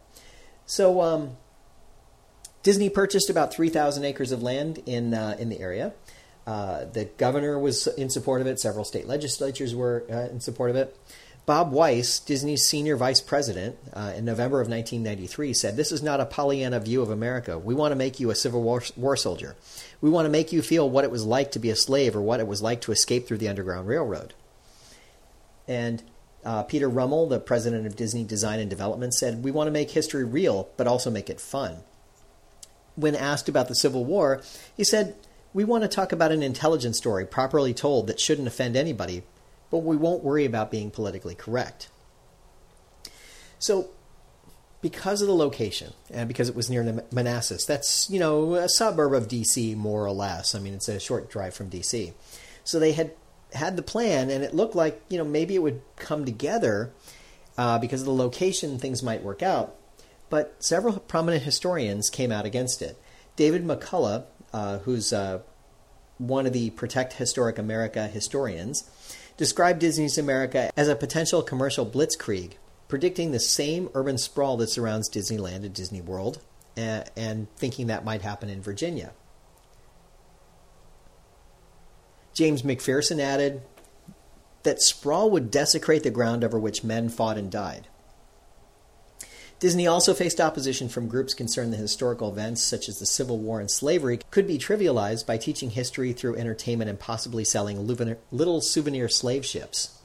So 0.66 1.02
um, 1.02 1.38
Disney 2.66 2.90
purchased 2.90 3.30
about 3.30 3.54
3,000 3.54 4.04
acres 4.06 4.32
of 4.32 4.42
land 4.42 4.82
in, 4.88 5.14
uh, 5.14 5.36
in 5.38 5.50
the 5.50 5.60
area. 5.60 5.94
Uh, 6.48 6.86
the 6.86 7.06
governor 7.06 7.60
was 7.60 7.86
in 7.86 8.10
support 8.10 8.42
of 8.42 8.48
it. 8.48 8.60
Several 8.60 8.84
state 8.84 9.08
legislatures 9.08 9.76
were 9.76 10.04
uh, 10.10 10.32
in 10.32 10.40
support 10.40 10.72
of 10.72 10.76
it. 10.76 10.98
Bob 11.46 11.72
Weis, 11.72 12.26
Disney's 12.26 12.66
senior 12.66 12.98
vice 12.98 13.22
president, 13.22 13.78
uh, 13.94 14.14
in 14.16 14.26
November 14.26 14.62
of 14.62 14.68
1993, 14.68 15.54
said, 15.54 15.78
This 15.78 15.92
is 15.92 16.02
not 16.02 16.20
a 16.20 16.26
Pollyanna 16.26 16.80
view 16.80 17.04
of 17.04 17.12
America. 17.12 17.60
We 17.60 17.76
want 17.76 17.92
to 17.92 17.96
make 17.96 18.20
you 18.20 18.32
a 18.32 18.36
Civil 18.36 18.64
War, 18.64 18.82
War 18.96 19.16
soldier. 19.16 19.56
We 20.02 20.10
want 20.10 20.26
to 20.26 20.30
make 20.32 20.52
you 20.52 20.62
feel 20.62 20.90
what 20.90 21.04
it 21.04 21.12
was 21.12 21.26
like 21.26 21.52
to 21.52 21.60
be 21.60 21.70
a 21.70 21.76
slave 21.76 22.16
or 22.16 22.22
what 22.22 22.40
it 22.40 22.48
was 22.48 22.62
like 22.62 22.82
to 22.82 22.92
escape 22.92 23.28
through 23.28 23.38
the 23.38 23.50
Underground 23.50 23.88
Railroad. 23.88 24.34
And 25.68 26.04
uh, 26.44 26.64
Peter 26.64 26.88
Rummell, 26.88 27.28
the 27.28 27.40
president 27.40 27.88
of 27.88 27.96
Disney 27.96 28.24
Design 28.24 28.60
and 28.60 28.70
Development, 28.70 29.14
said, 29.14 29.44
We 29.44 29.52
want 29.52 29.68
to 29.68 29.72
make 29.72 29.92
history 29.92 30.24
real, 30.24 30.70
but 30.78 30.88
also 30.88 31.10
make 31.10 31.30
it 31.30 31.42
fun. 31.42 31.78
when 32.96 33.16
asked 33.16 33.50
about 33.50 33.68
the 33.68 33.76
Civil 33.76 34.06
War, 34.06 34.42
he 34.78 34.84
said, 34.84 35.16
We 35.54 35.64
want 35.64 35.84
to 35.84 35.88
talk 35.88 36.12
about 36.12 36.32
an 36.32 36.44
intelligent 36.44 36.96
story, 36.96 37.26
properly 37.26 37.74
told, 37.74 38.08
that 38.08 38.20
shouldn't 38.20 38.48
offend 38.48 38.76
anybody, 38.76 39.24
but 39.72 39.80
we 39.80 39.98
won't 39.98 40.24
worry 40.24 40.46
about 40.46 40.72
being 40.72 40.92
politically 40.92 41.36
correct. 41.36 41.90
So, 43.58 43.90
because 44.86 45.20
of 45.20 45.28
the 45.28 45.34
location 45.34 45.92
and 46.12 46.28
because 46.28 46.48
it 46.48 46.56
was 46.56 46.70
near 46.70 47.04
Manassas, 47.12 47.66
that's, 47.66 48.08
you 48.08 48.20
know, 48.20 48.54
a 48.54 48.70
suburb 48.70 49.16
of 49.16 49.28
DC, 49.28 49.76
more 49.76 50.06
or 50.06 50.12
less. 50.12 50.54
I 50.54 50.60
mean, 50.60 50.76
it's 50.76 50.88
a 50.88 51.00
short 51.00 51.28
drive 51.28 51.56
from 51.56 51.72
DC. 51.72 52.14
So 52.64 52.78
they 52.78 52.92
had 52.92 53.10
had 53.52 53.78
the 53.78 53.82
plan, 53.82 54.30
and 54.30 54.44
it 54.44 54.54
looked 54.54 54.76
like, 54.76 55.02
you 55.10 55.18
know, 55.18 55.24
maybe 55.24 55.56
it 55.56 55.64
would 55.64 55.82
come 55.96 56.24
together 56.24 56.92
uh, 57.58 57.80
because 57.80 58.02
of 58.02 58.06
the 58.06 58.14
location, 58.14 58.78
things 58.78 59.02
might 59.02 59.24
work 59.24 59.42
out. 59.42 59.74
But 60.30 60.54
several 60.60 61.00
prominent 61.00 61.42
historians 61.42 62.12
came 62.12 62.32
out 62.32 62.46
against 62.46 62.84
it. 62.84 62.96
David 63.36 63.66
McCullough, 63.66 64.26
uh, 64.54 64.78
who's 64.78 65.12
uh, 65.12 65.40
one 66.20 66.46
of 66.46 66.54
the 66.54 66.70
Protect 66.70 67.14
Historic 67.14 67.58
America 67.58 68.06
historians, 68.06 68.88
described 69.36 69.80
Disney's 69.80 70.20
America 70.20 70.70
as 70.78 70.90
a 70.90 70.96
potential 70.96 71.42
commercial 71.42 71.88
blitzkrieg, 71.88 72.52
predicting 72.88 73.32
the 73.32 73.40
same 73.40 73.90
urban 73.94 74.18
sprawl 74.18 74.58
that 74.58 74.70
surrounds 74.70 75.10
Disneyland 75.10 75.64
and 75.64 75.74
Disney 75.74 76.02
World, 76.02 76.40
and, 76.78 77.10
and 77.16 77.48
thinking 77.56 77.88
that 77.88 78.06
might 78.06 78.22
happen 78.22 78.50
in 78.50 78.62
Virginia. 78.62 79.14
James 82.34 82.64
McPherson 82.64 83.20
added 83.20 83.62
that 84.64 84.82
sprawl 84.82 85.30
would 85.32 85.50
desecrate 85.50 86.04
the 86.04 86.10
ground 86.10 86.44
over 86.44 86.60
which 86.60 86.84
men 86.84 87.08
fought 87.08 87.38
and 87.38 87.50
died. 87.50 87.88
Disney 89.60 89.88
also 89.88 90.14
faced 90.14 90.42
opposition 90.42 90.90
from 90.90 91.08
groups 91.08 91.34
concerned 91.34 91.72
that 91.72 91.78
historical 91.78 92.30
events 92.30 92.62
such 92.62 92.90
as 92.90 93.00
the 93.00 93.06
Civil 93.06 93.40
War 93.40 93.62
and 93.62 93.72
slavery 93.72 94.20
could 94.30 94.48
be 94.48 94.58
trivialized 94.58 95.26
by 95.26 95.38
teaching 95.38 95.70
history 95.70 96.12
through 96.12 96.36
entertainment 96.36 96.90
and 96.90 97.00
possibly 97.00 97.46
selling 97.46 97.88
little 97.88 98.62
souvenir 98.62 99.08
slave 99.08 99.46
ships. 99.46 99.98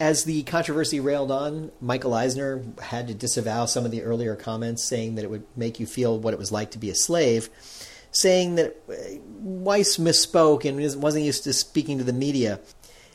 As 0.00 0.24
the 0.24 0.44
controversy 0.44 1.00
railed 1.00 1.32
on, 1.32 1.72
Michael 1.80 2.14
Eisner 2.14 2.62
had 2.80 3.08
to 3.08 3.14
disavow 3.14 3.66
some 3.66 3.84
of 3.84 3.90
the 3.90 4.02
earlier 4.02 4.36
comments, 4.36 4.84
saying 4.84 5.16
that 5.16 5.24
it 5.24 5.30
would 5.30 5.44
make 5.56 5.80
you 5.80 5.86
feel 5.86 6.18
what 6.18 6.32
it 6.32 6.38
was 6.38 6.52
like 6.52 6.70
to 6.72 6.78
be 6.78 6.88
a 6.90 6.94
slave, 6.94 7.50
saying 8.12 8.54
that 8.54 8.76
uh, 8.88 8.92
Weis 9.42 9.98
misspoke 9.98 10.64
and 10.64 11.02
wasn't 11.02 11.24
used 11.24 11.44
to 11.44 11.52
speaking 11.52 11.98
to 11.98 12.04
the 12.04 12.12
media. 12.12 12.60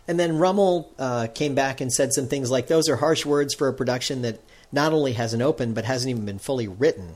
And 0.09 0.19
then 0.19 0.37
Rummell 0.37 0.91
uh, 0.99 1.27
came 1.33 1.55
back 1.55 1.79
and 1.79 1.91
said 1.91 2.11
some 2.11 2.27
things 2.27 2.51
like, 2.51 2.67
Those 2.67 2.89
are 2.89 2.97
harsh 2.97 3.25
words 3.25 3.55
for 3.55 3.69
a 3.69 3.73
production 3.73 4.21
that 4.23 4.41
not 4.73 4.91
only 4.91 5.13
hasn't 5.13 5.41
opened, 5.41 5.75
but 5.75 5.85
hasn't 5.85 6.09
even 6.09 6.25
been 6.25 6.39
fully 6.39 6.67
written. 6.67 7.15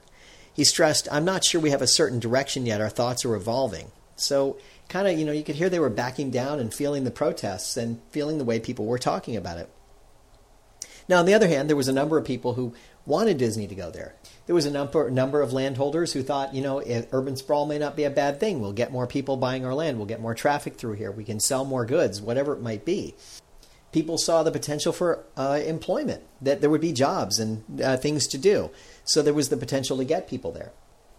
He 0.53 0.63
stressed, 0.63 1.07
I'm 1.11 1.25
not 1.25 1.43
sure 1.43 1.59
we 1.59 1.71
have 1.71 1.81
a 1.81 1.87
certain 1.87 2.19
direction 2.19 2.65
yet. 2.65 2.79
Our 2.79 2.89
thoughts 2.89 3.25
are 3.25 3.35
evolving. 3.35 3.91
So, 4.15 4.57
kind 4.89 5.07
of, 5.07 5.17
you 5.17 5.25
know, 5.25 5.31
you 5.31 5.43
could 5.43 5.55
hear 5.55 5.69
they 5.69 5.79
were 5.79 5.89
backing 5.89 6.31
down 6.31 6.59
and 6.59 6.73
feeling 6.73 7.03
the 7.03 7.11
protests 7.11 7.77
and 7.77 8.01
feeling 8.11 8.37
the 8.37 8.43
way 8.43 8.59
people 8.59 8.85
were 8.85 8.99
talking 8.99 9.35
about 9.35 9.57
it. 9.57 9.69
Now, 11.09 11.19
on 11.19 11.25
the 11.25 11.33
other 11.33 11.47
hand, 11.47 11.69
there 11.69 11.77
was 11.77 11.87
a 11.87 11.93
number 11.93 12.17
of 12.17 12.25
people 12.25 12.53
who 12.53 12.73
wanted 13.05 13.37
Disney 13.37 13.67
to 13.67 13.75
go 13.75 13.89
there. 13.89 14.15
There 14.45 14.55
was 14.55 14.65
a 14.65 14.71
number, 14.71 15.09
number 15.09 15.41
of 15.41 15.53
landholders 15.53 16.11
who 16.11 16.21
thought, 16.21 16.53
you 16.53 16.61
know, 16.61 16.81
urban 17.11 17.37
sprawl 17.37 17.65
may 17.65 17.77
not 17.77 17.95
be 17.95 18.03
a 18.03 18.09
bad 18.09 18.39
thing. 18.39 18.59
We'll 18.59 18.73
get 18.73 18.91
more 18.91 19.07
people 19.07 19.37
buying 19.37 19.65
our 19.65 19.73
land. 19.73 19.97
We'll 19.97 20.05
get 20.05 20.21
more 20.21 20.35
traffic 20.35 20.75
through 20.75 20.93
here. 20.93 21.11
We 21.11 21.23
can 21.23 21.39
sell 21.39 21.63
more 21.63 21.85
goods, 21.85 22.21
whatever 22.21 22.53
it 22.53 22.61
might 22.61 22.83
be 22.83 23.15
people 23.91 24.17
saw 24.17 24.43
the 24.43 24.51
potential 24.51 24.93
for 24.93 25.23
uh, 25.35 25.59
employment, 25.65 26.23
that 26.41 26.61
there 26.61 26.69
would 26.69 26.81
be 26.81 26.91
jobs 26.91 27.39
and 27.39 27.81
uh, 27.81 27.97
things 27.97 28.27
to 28.27 28.37
do. 28.37 28.69
So 29.03 29.21
there 29.21 29.33
was 29.33 29.49
the 29.49 29.57
potential 29.57 29.97
to 29.97 30.05
get 30.05 30.27
people 30.27 30.51
there. 30.51 30.71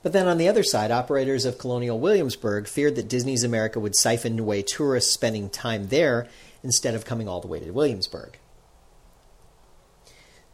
But 0.03 0.13
then 0.13 0.29
on 0.29 0.39
the 0.39 0.49
other 0.49 0.63
side, 0.63 0.91
operators 0.91 1.45
of 1.45 1.59
Colonial 1.59 1.99
Williamsburg 1.99 2.69
feared 2.69 2.95
that 2.97 3.09
Disney's 3.09 3.45
America 3.45 3.81
would 3.81 3.97
siphon 3.97 4.39
away 4.39 4.63
tourists 4.63 5.13
spending 5.13 5.51
time 5.51 5.89
there 5.89 6.29
instead 6.63 6.95
of 6.95 7.05
coming 7.05 7.29
all 7.29 7.41
the 7.41 7.49
way 7.49 7.61
to 7.61 7.71
Williamsburg. 7.71 8.39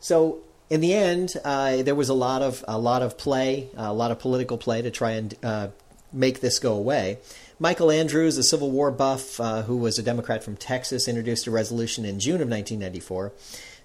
So 0.01 0.41
in 0.71 0.81
the 0.81 0.95
end, 0.95 1.35
uh, 1.45 1.83
there 1.83 1.95
was 1.95 2.09
a 2.09 2.15
lot 2.15 2.43
of 2.43 2.65
a 2.67 2.79
lot 2.79 3.03
of 3.03 3.19
play, 3.19 3.69
a 3.77 3.93
lot 3.93 4.11
of 4.11 4.19
political 4.19 4.59
play 4.59 4.83
to 4.83 4.91
try 4.91 5.13
and 5.13 5.35
uh, 5.43 5.69
make 6.13 6.41
this 6.41 6.59
go 6.59 6.75
away. 6.75 7.19
Michael 7.59 7.91
Andrews, 7.91 8.37
a 8.39 8.43
Civil 8.43 8.71
War 8.71 8.91
buff 8.91 9.39
uh, 9.41 9.63
who 9.63 9.77
was 9.77 9.99
a 9.99 10.03
Democrat 10.03 10.43
from 10.43 10.57
Texas, 10.57 11.07
introduced 11.07 11.47
a 11.47 11.51
resolution 11.51 12.05
in 12.05 12.19
June 12.19 12.41
of 12.41 12.49
1994 12.49 13.33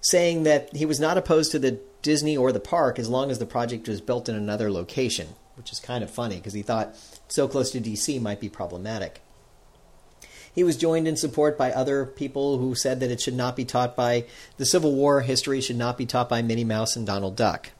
saying 0.01 0.43
that 0.43 0.75
he 0.75 0.85
was 0.85 0.99
not 0.99 1.17
opposed 1.17 1.51
to 1.51 1.59
the 1.59 1.79
Disney 2.01 2.37
or 2.37 2.51
the 2.51 2.59
park 2.59 2.99
as 2.99 3.09
long 3.09 3.31
as 3.31 3.39
the 3.39 3.45
project 3.45 3.87
was 3.87 4.01
built 4.01 4.29
in 4.29 4.35
another 4.35 4.71
location, 4.71 5.27
which 5.59 5.73
is 5.73 5.79
kind 5.81 6.05
of 6.05 6.09
funny 6.09 6.37
because 6.37 6.53
he 6.53 6.61
thought 6.61 6.95
so 7.27 7.45
close 7.45 7.69
to 7.69 7.81
DC 7.81 8.19
might 8.21 8.39
be 8.39 8.47
problematic. 8.47 9.21
He 10.55 10.63
was 10.63 10.77
joined 10.77 11.05
in 11.05 11.17
support 11.17 11.57
by 11.57 11.73
other 11.73 12.05
people 12.05 12.57
who 12.57 12.75
said 12.75 13.01
that 13.01 13.11
it 13.11 13.19
should 13.19 13.35
not 13.35 13.57
be 13.57 13.65
taught 13.65 13.93
by 13.93 14.25
the 14.55 14.65
Civil 14.65 14.95
War 14.95 15.19
history 15.19 15.59
should 15.59 15.75
not 15.75 15.97
be 15.97 16.05
taught 16.05 16.29
by 16.29 16.41
Minnie 16.41 16.63
Mouse 16.63 16.95
and 16.95 17.05
Donald 17.05 17.35
Duck. 17.35 17.71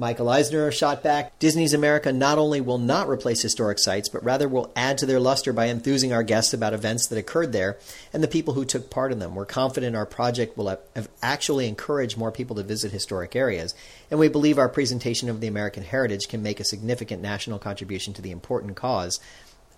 Michael 0.00 0.28
Eisner 0.28 0.70
shot 0.70 1.02
back 1.02 1.36
Disney's 1.40 1.74
America 1.74 2.12
not 2.12 2.38
only 2.38 2.60
will 2.60 2.78
not 2.78 3.08
replace 3.08 3.42
historic 3.42 3.80
sites, 3.80 4.08
but 4.08 4.22
rather 4.22 4.48
will 4.48 4.70
add 4.76 4.96
to 4.98 5.06
their 5.06 5.18
luster 5.18 5.52
by 5.52 5.66
enthusing 5.66 6.12
our 6.12 6.22
guests 6.22 6.54
about 6.54 6.72
events 6.72 7.08
that 7.08 7.18
occurred 7.18 7.52
there 7.52 7.78
and 8.12 8.22
the 8.22 8.28
people 8.28 8.54
who 8.54 8.64
took 8.64 8.90
part 8.90 9.10
in 9.10 9.18
them. 9.18 9.34
We're 9.34 9.44
confident 9.44 9.96
our 9.96 10.06
project 10.06 10.56
will 10.56 10.68
have 10.94 11.08
actually 11.20 11.66
encourage 11.66 12.16
more 12.16 12.30
people 12.30 12.54
to 12.56 12.62
visit 12.62 12.92
historic 12.92 13.34
areas, 13.34 13.74
and 14.08 14.20
we 14.20 14.28
believe 14.28 14.56
our 14.56 14.68
presentation 14.68 15.28
of 15.28 15.40
the 15.40 15.48
American 15.48 15.82
heritage 15.82 16.28
can 16.28 16.44
make 16.44 16.60
a 16.60 16.64
significant 16.64 17.20
national 17.20 17.58
contribution 17.58 18.14
to 18.14 18.22
the 18.22 18.30
important 18.30 18.76
cause 18.76 19.18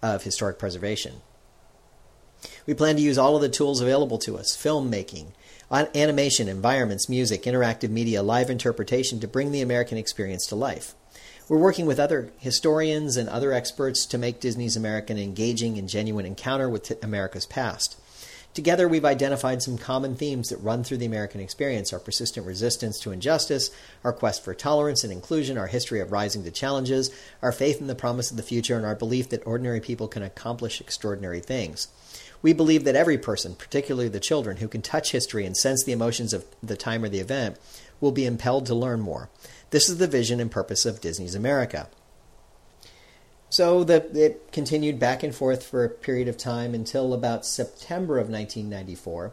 of 0.03 0.23
historic 0.23 0.59
preservation. 0.59 1.15
We 2.67 2.75
plan 2.75 2.97
to 2.97 3.03
use 3.03 3.19
all 3.19 3.37
of 3.37 3.43
the 3.43 3.49
tools 3.49 3.81
available 3.81 4.19
to 4.19 4.37
us 4.39 4.57
filmmaking, 4.57 5.33
animation, 5.71 6.49
environments, 6.49 7.09
music, 7.09 7.43
interactive 7.45 7.91
media, 7.91 8.23
live 8.23 8.51
interpretation 8.51 9.21
to 9.21 9.29
bring 9.29 9.53
the 9.53 9.63
American 9.63 9.99
experience 9.99 10.47
to 10.47 10.57
life. 10.57 10.95
We're 11.49 11.59
working 11.59 11.87
with 11.87 11.99
other 11.99 12.31
historians 12.39 13.17
and 13.17 13.29
other 13.29 13.53
experts 13.53 14.07
to 14.07 14.19
make 14.19 14.41
Disney's 14.41 14.77
American 14.77 15.17
an 15.17 15.25
engaging 15.25 15.79
and 15.79 15.89
genuine 15.89 16.25
encounter 16.25 16.69
with 16.69 17.03
America's 17.03 17.47
past. 17.47 17.97
Together, 18.53 18.89
we've 18.89 19.05
identified 19.05 19.63
some 19.63 19.79
common 19.79 20.17
themes 20.17 20.49
that 20.49 20.57
run 20.59 20.83
through 20.83 20.97
the 20.97 21.07
American 21.07 21.41
experience 21.41 21.93
our 21.93 22.01
persistent 22.01 22.45
resistance 22.45 22.99
to 22.99 23.13
injustice, 23.13 23.71
our 24.03 24.13
quest 24.13 24.45
for 24.45 24.55
tolerance 24.55 25.05
and 25.05 25.13
inclusion, 25.13 25.57
our 25.57 25.69
history 25.69 26.01
of 26.01 26.11
rising 26.11 26.43
to 26.43 26.51
challenges, 26.51 27.11
our 27.43 27.53
faith 27.53 27.81
in 27.81 27.87
the 27.87 27.95
promise 27.95 28.33
of 28.33 28.37
the 28.37 28.43
future, 28.43 28.77
and 28.77 28.85
our 28.85 28.97
belief 28.97 29.29
that 29.29 29.47
ordinary 29.47 29.81
people 29.81 30.09
can 30.09 30.25
accomplish 30.25 30.81
extraordinary 30.81 31.39
things. 31.39 31.87
We 32.43 32.53
believe 32.53 32.85
that 32.85 32.97
every 32.97 33.19
person, 33.19 33.55
particularly 33.55 34.09
the 34.09 34.21
children, 34.21 34.59
who 34.59 34.69
can 34.69 34.83
touch 34.83 35.13
history 35.13 35.45
and 35.45 35.57
sense 35.57 35.85
the 35.85 35.93
emotions 35.93 36.33
of 36.33 36.45
the 36.63 36.77
time 36.77 37.05
or 37.05 37.09
the 37.09 37.21
event, 37.21 37.59
will 38.01 38.13
be 38.13 38.25
impelled 38.25 38.67
to 38.67 38.75
learn 38.75 39.01
more. 39.01 39.29
This 39.71 39.89
is 39.89 39.99
the 39.99 40.07
vision 40.07 40.41
and 40.41 40.51
purpose 40.51 40.87
of 40.87 41.01
Disney's 41.01 41.35
America. 41.35 41.89
So 43.51 43.85
the, 43.85 44.09
it 44.17 44.53
continued 44.53 44.99
back 44.99 45.23
and 45.23 45.35
forth 45.35 45.65
for 45.65 45.85
a 45.85 45.89
period 45.89 46.29
of 46.29 46.37
time 46.37 46.73
until 46.73 47.13
about 47.13 47.45
September 47.45 48.19
of 48.19 48.31
1994, 48.31 49.33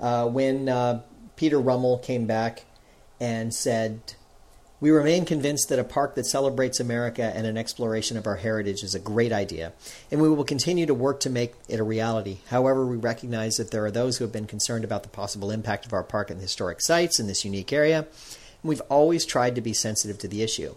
uh, 0.00 0.28
when 0.28 0.68
uh, 0.68 1.02
Peter 1.36 1.58
Rummell 1.58 1.98
came 1.98 2.26
back 2.26 2.64
and 3.18 3.54
said, 3.54 4.14
we 4.84 4.90
remain 4.90 5.24
convinced 5.24 5.70
that 5.70 5.78
a 5.78 5.82
park 5.82 6.14
that 6.14 6.26
celebrates 6.26 6.78
America 6.78 7.32
and 7.34 7.46
an 7.46 7.56
exploration 7.56 8.18
of 8.18 8.26
our 8.26 8.36
heritage 8.36 8.82
is 8.82 8.94
a 8.94 9.00
great 9.00 9.32
idea, 9.32 9.72
and 10.10 10.20
we 10.20 10.28
will 10.28 10.44
continue 10.44 10.84
to 10.84 10.92
work 10.92 11.20
to 11.20 11.30
make 11.30 11.54
it 11.70 11.80
a 11.80 11.82
reality. 11.82 12.36
However, 12.48 12.84
we 12.84 12.98
recognize 12.98 13.56
that 13.56 13.70
there 13.70 13.82
are 13.86 13.90
those 13.90 14.18
who 14.18 14.24
have 14.24 14.32
been 14.32 14.46
concerned 14.46 14.84
about 14.84 15.02
the 15.02 15.08
possible 15.08 15.50
impact 15.50 15.86
of 15.86 15.94
our 15.94 16.04
park 16.04 16.30
and 16.30 16.38
historic 16.38 16.82
sites 16.82 17.18
in 17.18 17.28
this 17.28 17.46
unique 17.46 17.72
area, 17.72 18.00
and 18.00 18.06
we've 18.62 18.82
always 18.90 19.24
tried 19.24 19.54
to 19.54 19.62
be 19.62 19.72
sensitive 19.72 20.18
to 20.18 20.28
the 20.28 20.42
issue. 20.42 20.74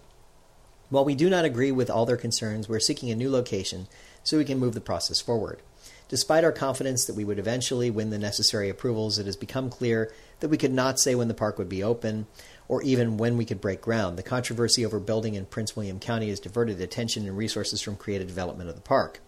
While 0.89 1.03
we 1.03 1.13
do 1.13 1.29
not 1.29 1.43
agree 1.43 1.73
with 1.73 1.89
all 1.89 2.05
their 2.05 2.15
concerns, 2.15 2.69
we're 2.69 2.79
seeking 2.79 3.11
a 3.11 3.15
new 3.15 3.29
location 3.29 3.89
so 4.23 4.37
we 4.37 4.45
can 4.45 4.57
move 4.57 4.73
the 4.73 4.79
process 4.79 5.19
forward. 5.19 5.59
Despite 6.07 6.45
our 6.45 6.53
confidence 6.53 7.03
that 7.05 7.17
we 7.17 7.25
would 7.25 7.39
eventually 7.39 7.91
win 7.91 8.11
the 8.11 8.17
necessary 8.17 8.69
approvals, 8.69 9.19
it 9.19 9.25
has 9.25 9.35
become 9.35 9.69
clear 9.69 10.13
that 10.39 10.47
we 10.47 10.57
could 10.57 10.71
not 10.71 10.99
say 10.99 11.15
when 11.15 11.27
the 11.27 11.33
park 11.33 11.57
would 11.57 11.67
be 11.67 11.83
open 11.83 12.27
or 12.67 12.81
even 12.83 13.17
when 13.17 13.37
we 13.37 13.45
could 13.45 13.61
break 13.61 13.81
ground. 13.81 14.17
The 14.17 14.23
controversy 14.23 14.85
over 14.85 14.99
building 14.99 15.35
in 15.35 15.45
Prince 15.45 15.75
William 15.75 15.99
County 15.99 16.29
has 16.29 16.39
diverted 16.39 16.81
attention 16.81 17.27
and 17.27 17.37
resources 17.37 17.81
from 17.81 17.95
creative 17.95 18.27
development 18.27 18.69
of 18.69 18.75
the 18.75 18.81
park. 18.81 19.21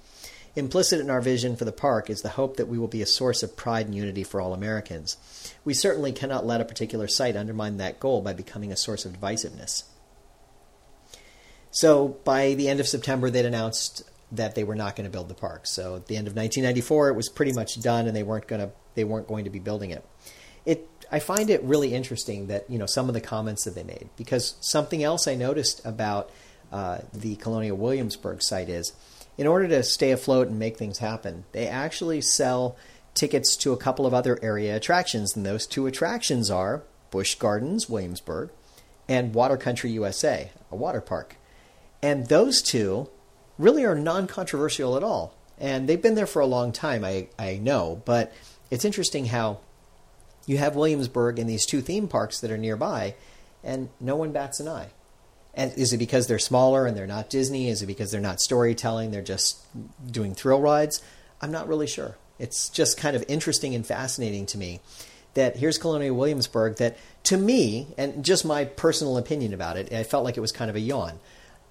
Implicit 0.55 0.99
in 0.99 1.09
our 1.09 1.21
vision 1.21 1.55
for 1.55 1.65
the 1.65 1.71
park 1.71 2.09
is 2.09 2.21
the 2.21 2.29
hope 2.29 2.57
that 2.57 2.67
we 2.67 2.77
will 2.77 2.87
be 2.87 3.01
a 3.01 3.05
source 3.05 3.43
of 3.43 3.55
pride 3.55 3.85
and 3.85 3.95
unity 3.95 4.23
for 4.23 4.41
all 4.41 4.53
Americans. 4.53 5.15
We 5.63 5.73
certainly 5.73 6.11
cannot 6.11 6.45
let 6.45 6.59
a 6.59 6.65
particular 6.65 7.07
site 7.07 7.37
undermine 7.37 7.77
that 7.77 7.99
goal 7.99 8.21
by 8.21 8.33
becoming 8.33 8.71
a 8.71 8.77
source 8.77 9.05
of 9.05 9.13
divisiveness. 9.13 9.83
So, 11.71 12.19
by 12.23 12.55
the 12.55 12.67
end 12.67 12.79
of 12.79 12.87
September, 12.87 13.29
they'd 13.29 13.45
announced 13.45 14.01
that 14.31 14.55
they 14.55 14.63
were 14.63 14.75
not 14.75 14.95
going 14.95 15.05
to 15.05 15.11
build 15.11 15.29
the 15.29 15.35
park. 15.35 15.67
So, 15.67 15.97
at 15.97 16.07
the 16.07 16.17
end 16.17 16.27
of 16.27 16.35
1994, 16.35 17.09
it 17.09 17.15
was 17.15 17.29
pretty 17.29 17.53
much 17.53 17.79
done, 17.79 18.07
and 18.07 18.15
they 18.15 18.23
weren't 18.23 18.47
going 18.47 18.61
to 18.61 18.71
they 18.95 19.03
weren't 19.03 19.27
going 19.27 19.45
to 19.45 19.51
be 19.51 19.59
building 19.59 19.91
it. 19.91 20.03
it 20.65 20.87
I 21.11 21.19
find 21.19 21.49
it 21.49 21.63
really 21.63 21.93
interesting 21.93 22.47
that 22.47 22.69
you 22.69 22.77
know 22.77 22.85
some 22.85 23.07
of 23.07 23.13
the 23.13 23.21
comments 23.21 23.63
that 23.63 23.75
they 23.75 23.83
made 23.83 24.09
because 24.15 24.55
something 24.61 25.03
else 25.03 25.27
I 25.27 25.35
noticed 25.35 25.81
about 25.85 26.29
uh, 26.71 26.99
the 27.13 27.35
Colonial 27.37 27.77
Williamsburg 27.77 28.41
site 28.41 28.69
is 28.69 28.93
in 29.37 29.47
order 29.47 29.69
to 29.69 29.83
stay 29.83 30.11
afloat 30.11 30.49
and 30.49 30.59
make 30.59 30.77
things 30.77 30.97
happen, 30.97 31.45
they 31.53 31.65
actually 31.65 32.19
sell 32.19 32.75
tickets 33.13 33.55
to 33.55 33.71
a 33.71 33.77
couple 33.77 34.05
of 34.05 34.13
other 34.13 34.37
area 34.41 34.75
attractions, 34.75 35.35
and 35.35 35.45
those 35.45 35.65
two 35.65 35.87
attractions 35.87 36.51
are 36.51 36.83
Busch 37.09 37.35
Gardens, 37.35 37.89
Williamsburg, 37.89 38.49
and 39.07 39.33
Water 39.33 39.57
Country 39.57 39.91
USA, 39.91 40.51
a 40.69 40.75
water 40.75 41.01
park. 41.01 41.37
And 42.01 42.27
those 42.27 42.61
two 42.61 43.09
really 43.57 43.85
are 43.85 43.95
non 43.95 44.27
controversial 44.27 44.97
at 44.97 45.03
all. 45.03 45.33
And 45.57 45.87
they've 45.87 46.01
been 46.01 46.15
there 46.15 46.27
for 46.27 46.41
a 46.41 46.45
long 46.45 46.71
time, 46.71 47.03
I, 47.03 47.27
I 47.37 47.57
know, 47.57 48.01
but 48.05 48.33
it's 48.69 48.85
interesting 48.85 49.25
how 49.25 49.59
you 50.49 50.57
have 50.57 50.75
Williamsburg 50.75 51.37
and 51.37 51.47
these 51.47 51.67
two 51.67 51.79
theme 51.79 52.07
parks 52.07 52.39
that 52.39 52.49
are 52.49 52.57
nearby, 52.57 53.13
and 53.63 53.89
no 54.01 54.15
one 54.15 54.31
bats 54.31 54.59
an 54.59 54.67
eye. 54.67 54.87
And 55.53 55.71
is 55.77 55.93
it 55.93 55.97
because 55.97 56.25
they're 56.25 56.39
smaller 56.39 56.87
and 56.87 56.97
they're 56.97 57.05
not 57.05 57.29
Disney? 57.29 57.69
Is 57.69 57.83
it 57.83 57.85
because 57.85 58.11
they're 58.11 58.19
not 58.19 58.39
storytelling? 58.39 59.11
They're 59.11 59.21
just 59.21 59.59
doing 60.11 60.33
thrill 60.33 60.59
rides? 60.59 61.03
I'm 61.39 61.51
not 61.51 61.67
really 61.67 61.85
sure. 61.85 62.17
It's 62.39 62.67
just 62.69 62.97
kind 62.97 63.15
of 63.15 63.23
interesting 63.27 63.75
and 63.75 63.85
fascinating 63.85 64.47
to 64.47 64.57
me 64.57 64.79
that 65.35 65.57
here's 65.57 65.77
Colonial 65.77 66.15
Williamsburg 66.15 66.77
that 66.77 66.97
to 67.25 67.37
me, 67.37 67.93
and 67.95 68.25
just 68.25 68.43
my 68.43 68.65
personal 68.65 69.17
opinion 69.17 69.53
about 69.53 69.77
it, 69.77 69.93
I 69.93 70.03
felt 70.03 70.23
like 70.23 70.35
it 70.35 70.41
was 70.41 70.51
kind 70.51 70.71
of 70.71 70.75
a 70.75 70.79
yawn. 70.79 71.19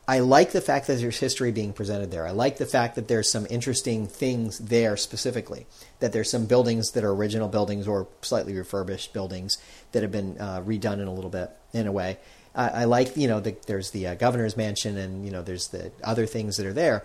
I 0.09 0.21
like 0.21 0.53
the 0.53 0.62
fact 0.62 0.87
that 0.87 0.94
there's 0.94 1.18
history 1.18 1.53
being 1.53 1.75
presented 1.75 2.11
there. 2.11 2.27
I 2.27 2.31
like 2.31 2.57
the 2.57 2.64
fact 2.64 2.94
that 2.94 3.09
there's 3.09 3.31
some 3.31 3.47
interesting 3.51 4.07
things 4.07 4.59
there 4.59 4.97
specifically. 4.97 5.66
That 6.01 6.14
there's 6.14 6.31
some 6.31 6.47
buildings 6.47 6.92
that 6.92 7.05
are 7.05 7.11
original 7.11 7.47
buildings 7.47 7.87
or 7.87 8.09
slightly 8.23 8.55
refurbished 8.55 9.12
buildings 9.12 9.59
that 9.92 10.01
have 10.01 10.11
been 10.11 10.38
uh, 10.40 10.62
redone 10.62 10.94
in 10.94 11.09
a 11.09 11.12
little 11.12 11.29
bit, 11.29 11.51
in 11.75 11.87
a 11.87 11.92
way. 11.92 12.16
I, 12.55 12.68
I 12.68 12.85
like, 12.85 13.18
you 13.18 13.29
know, 13.29 13.40
the, 13.40 13.55
there's 13.66 13.90
the 13.90 14.07
uh, 14.07 14.14
governor's 14.14 14.57
mansion 14.57 14.97
and, 14.97 15.27
you 15.27 15.31
know, 15.31 15.42
there's 15.42 15.68
the 15.68 15.92
other 16.03 16.25
things 16.25 16.57
that 16.57 16.64
are 16.64 16.73
there. 16.73 17.05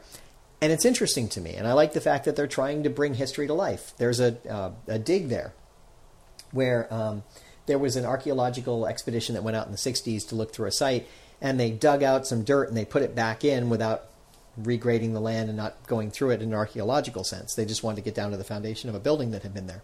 And 0.61 0.71
it's 0.71 0.85
interesting 0.85 1.27
to 1.29 1.41
me. 1.41 1.55
And 1.55 1.67
I 1.67 1.73
like 1.73 1.91
the 1.91 1.99
fact 1.99 2.23
that 2.23 2.37
they're 2.37 2.47
trying 2.47 2.83
to 2.83 2.89
bring 2.89 3.15
history 3.15 3.47
to 3.47 3.53
life. 3.53 3.91
There's 3.97 4.21
a, 4.21 4.37
uh, 4.49 4.71
a 4.87 4.97
dig 4.97 5.27
there 5.27 5.53
where 6.51 6.91
um, 6.93 7.23
there 7.65 7.77
was 7.77 7.97
an 7.97 8.05
archaeological 8.05 8.87
expedition 8.87 9.35
that 9.35 9.43
went 9.43 9.57
out 9.57 9.65
in 9.65 9.73
the 9.73 9.77
60s 9.77 10.25
to 10.29 10.35
look 10.35 10.53
through 10.53 10.67
a 10.67 10.71
site 10.71 11.05
and 11.43 11.60
they 11.60 11.69
dug 11.69 12.01
out 12.01 12.25
some 12.25 12.43
dirt 12.43 12.69
and 12.69 12.77
they 12.77 12.86
put 12.86 13.03
it 13.03 13.13
back 13.13 13.43
in 13.43 13.69
without 13.69 14.06
regrading 14.60 15.13
the 15.13 15.19
land 15.19 15.49
and 15.49 15.58
not 15.58 15.86
going 15.88 16.10
through 16.10 16.32
it 16.32 16.41
in 16.41 16.49
an 16.49 16.56
archaeological 16.56 17.23
sense. 17.23 17.53
They 17.53 17.65
just 17.65 17.84
wanted 17.84 17.97
to 17.97 18.01
get 18.01 18.15
down 18.15 18.32
to 18.32 18.38
the 18.38 18.43
foundation 18.45 18.89
of 18.89 18.95
a 18.95 18.99
building 18.99 19.32
that 19.32 19.43
had 19.43 19.53
been 19.53 19.67
there. 19.67 19.84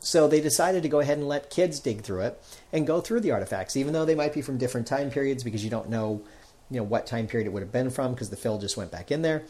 So 0.00 0.26
they 0.26 0.40
decided 0.40 0.82
to 0.82 0.88
go 0.88 0.98
ahead 0.98 1.18
and 1.18 1.28
let 1.28 1.48
kids 1.48 1.78
dig 1.78 2.02
through 2.02 2.22
it 2.22 2.42
and 2.72 2.88
go 2.88 3.00
through 3.00 3.20
the 3.20 3.30
artifacts, 3.30 3.76
even 3.76 3.92
though 3.92 4.04
they 4.04 4.16
might 4.16 4.34
be 4.34 4.42
from 4.42 4.58
different 4.58 4.88
time 4.88 5.10
periods 5.10 5.44
because 5.44 5.62
you 5.62 5.70
don't 5.70 5.88
know, 5.88 6.22
you 6.70 6.78
know, 6.78 6.82
what 6.82 7.06
time 7.06 7.28
period 7.28 7.46
it 7.46 7.52
would 7.52 7.62
have 7.62 7.70
been 7.70 7.90
from 7.90 8.12
because 8.12 8.30
the 8.30 8.36
fill 8.36 8.58
just 8.58 8.76
went 8.76 8.90
back 8.90 9.12
in 9.12 9.22
there. 9.22 9.44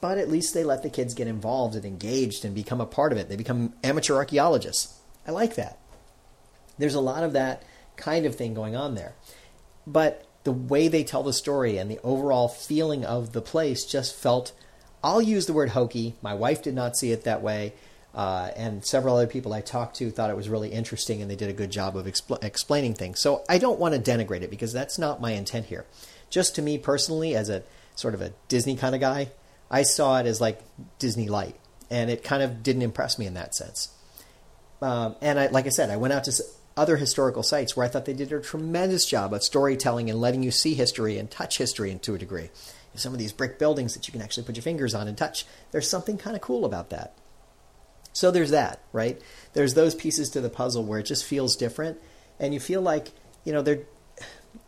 But 0.00 0.18
at 0.18 0.28
least 0.28 0.52
they 0.52 0.64
let 0.64 0.82
the 0.82 0.90
kids 0.90 1.14
get 1.14 1.28
involved 1.28 1.76
and 1.76 1.84
engaged 1.84 2.44
and 2.44 2.56
become 2.56 2.80
a 2.80 2.86
part 2.86 3.12
of 3.12 3.18
it. 3.18 3.28
They 3.28 3.36
become 3.36 3.72
amateur 3.84 4.16
archaeologists. 4.16 4.98
I 5.28 5.30
like 5.30 5.54
that. 5.54 5.78
There's 6.76 6.96
a 6.96 7.00
lot 7.00 7.22
of 7.22 7.34
that 7.34 7.62
kind 7.96 8.26
of 8.26 8.34
thing 8.34 8.52
going 8.52 8.74
on 8.74 8.96
there 8.96 9.14
but 9.86 10.26
the 10.44 10.52
way 10.52 10.88
they 10.88 11.04
tell 11.04 11.22
the 11.22 11.32
story 11.32 11.78
and 11.78 11.90
the 11.90 12.00
overall 12.02 12.48
feeling 12.48 13.04
of 13.04 13.32
the 13.32 13.40
place 13.40 13.84
just 13.84 14.14
felt 14.14 14.52
I'll 15.02 15.22
use 15.22 15.46
the 15.46 15.52
word 15.52 15.70
hokey. 15.70 16.14
My 16.22 16.34
wife 16.34 16.62
did 16.62 16.74
not 16.74 16.96
see 16.96 17.12
it 17.12 17.24
that 17.24 17.42
way. 17.42 17.74
Uh, 18.14 18.50
and 18.56 18.84
several 18.84 19.16
other 19.16 19.26
people 19.26 19.52
I 19.52 19.60
talked 19.60 19.96
to 19.96 20.10
thought 20.10 20.30
it 20.30 20.36
was 20.36 20.48
really 20.48 20.70
interesting 20.70 21.20
and 21.20 21.30
they 21.30 21.34
did 21.36 21.50
a 21.50 21.54
good 21.54 21.70
job 21.70 21.96
of 21.96 22.06
expl- 22.06 22.42
explaining 22.44 22.94
things. 22.94 23.20
So 23.20 23.44
I 23.48 23.58
don't 23.58 23.80
want 23.80 23.94
to 23.94 24.00
denigrate 24.00 24.42
it 24.42 24.50
because 24.50 24.72
that's 24.72 24.98
not 24.98 25.20
my 25.20 25.32
intent 25.32 25.66
here. 25.66 25.84
Just 26.30 26.54
to 26.54 26.62
me 26.62 26.78
personally, 26.78 27.34
as 27.34 27.48
a 27.48 27.64
sort 27.96 28.14
of 28.14 28.22
a 28.22 28.32
Disney 28.48 28.76
kind 28.76 28.94
of 28.94 29.00
guy, 29.00 29.30
I 29.70 29.82
saw 29.82 30.18
it 30.20 30.26
as 30.26 30.40
like 30.40 30.60
Disney 30.98 31.28
light, 31.28 31.56
and 31.90 32.10
it 32.10 32.22
kind 32.22 32.42
of 32.42 32.62
didn't 32.62 32.82
impress 32.82 33.18
me 33.18 33.26
in 33.26 33.34
that 33.34 33.54
sense. 33.54 33.88
Um, 34.80 35.16
and 35.20 35.38
I, 35.38 35.46
like 35.48 35.66
I 35.66 35.70
said, 35.70 35.90
I 35.90 35.96
went 35.96 36.12
out 36.12 36.24
to 36.24 36.32
other 36.76 36.96
historical 36.96 37.42
sites 37.42 37.76
where 37.76 37.86
I 37.86 37.88
thought 37.88 38.04
they 38.04 38.12
did 38.12 38.32
a 38.32 38.40
tremendous 38.40 39.06
job 39.06 39.32
of 39.32 39.42
storytelling 39.42 40.10
and 40.10 40.20
letting 40.20 40.42
you 40.42 40.50
see 40.50 40.74
history 40.74 41.18
and 41.18 41.30
touch 41.30 41.58
history 41.58 41.94
to 41.94 42.14
a 42.14 42.18
degree. 42.18 42.50
Some 42.96 43.12
of 43.12 43.18
these 43.18 43.32
brick 43.32 43.58
buildings 43.58 43.94
that 43.94 44.06
you 44.06 44.12
can 44.12 44.22
actually 44.22 44.44
put 44.44 44.56
your 44.56 44.62
fingers 44.62 44.94
on 44.94 45.08
and 45.08 45.18
touch, 45.18 45.46
there's 45.72 45.88
something 45.88 46.16
kind 46.16 46.36
of 46.36 46.42
cool 46.42 46.64
about 46.64 46.90
that. 46.90 47.16
So 48.12 48.30
there's 48.30 48.50
that, 48.50 48.80
right? 48.92 49.20
There's 49.52 49.74
those 49.74 49.94
pieces 49.94 50.30
to 50.30 50.40
the 50.40 50.48
puzzle 50.48 50.84
where 50.84 51.00
it 51.00 51.06
just 51.06 51.24
feels 51.24 51.56
different, 51.56 51.98
and 52.38 52.54
you 52.54 52.60
feel 52.60 52.80
like 52.80 53.10
you 53.44 53.52
know 53.52 53.60
they're. 53.60 53.82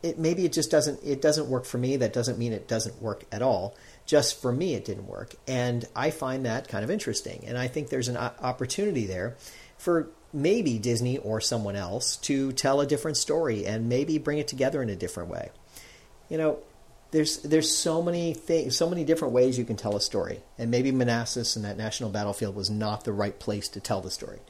It 0.02 0.18
maybe 0.18 0.44
it 0.44 0.52
just 0.52 0.68
doesn't 0.68 0.98
it 1.04 1.22
doesn't 1.22 1.48
work 1.48 1.64
for 1.64 1.78
me. 1.78 1.96
That 1.96 2.12
doesn't 2.12 2.38
mean 2.38 2.52
it 2.52 2.66
doesn't 2.66 3.00
work 3.00 3.24
at 3.30 3.42
all. 3.42 3.76
Just 4.04 4.42
for 4.42 4.50
me, 4.50 4.74
it 4.74 4.84
didn't 4.84 5.06
work, 5.06 5.36
and 5.46 5.84
I 5.94 6.10
find 6.10 6.44
that 6.44 6.66
kind 6.66 6.82
of 6.82 6.90
interesting. 6.90 7.44
And 7.46 7.56
I 7.56 7.68
think 7.68 7.88
there's 7.88 8.08
an 8.08 8.16
opportunity 8.16 9.06
there 9.06 9.36
for 9.78 10.10
maybe 10.36 10.78
Disney 10.78 11.16
or 11.18 11.40
someone 11.40 11.74
else 11.74 12.16
to 12.18 12.52
tell 12.52 12.80
a 12.80 12.86
different 12.86 13.16
story 13.16 13.66
and 13.66 13.88
maybe 13.88 14.18
bring 14.18 14.38
it 14.38 14.46
together 14.46 14.82
in 14.82 14.90
a 14.90 14.96
different 14.96 15.30
way. 15.30 15.50
You 16.28 16.36
know, 16.38 16.58
there's 17.10 17.38
there's 17.38 17.74
so 17.74 18.02
many 18.02 18.34
things, 18.34 18.76
so 18.76 18.88
many 18.88 19.02
different 19.02 19.32
ways 19.32 19.58
you 19.58 19.64
can 19.64 19.76
tell 19.76 19.96
a 19.96 20.00
story, 20.00 20.42
and 20.58 20.70
maybe 20.70 20.92
Manassas 20.92 21.56
and 21.56 21.64
that 21.64 21.78
national 21.78 22.10
battlefield 22.10 22.54
was 22.54 22.68
not 22.68 23.04
the 23.04 23.12
right 23.12 23.38
place 23.38 23.68
to 23.70 23.80
tell 23.80 24.00
the 24.00 24.10
story. 24.10 24.40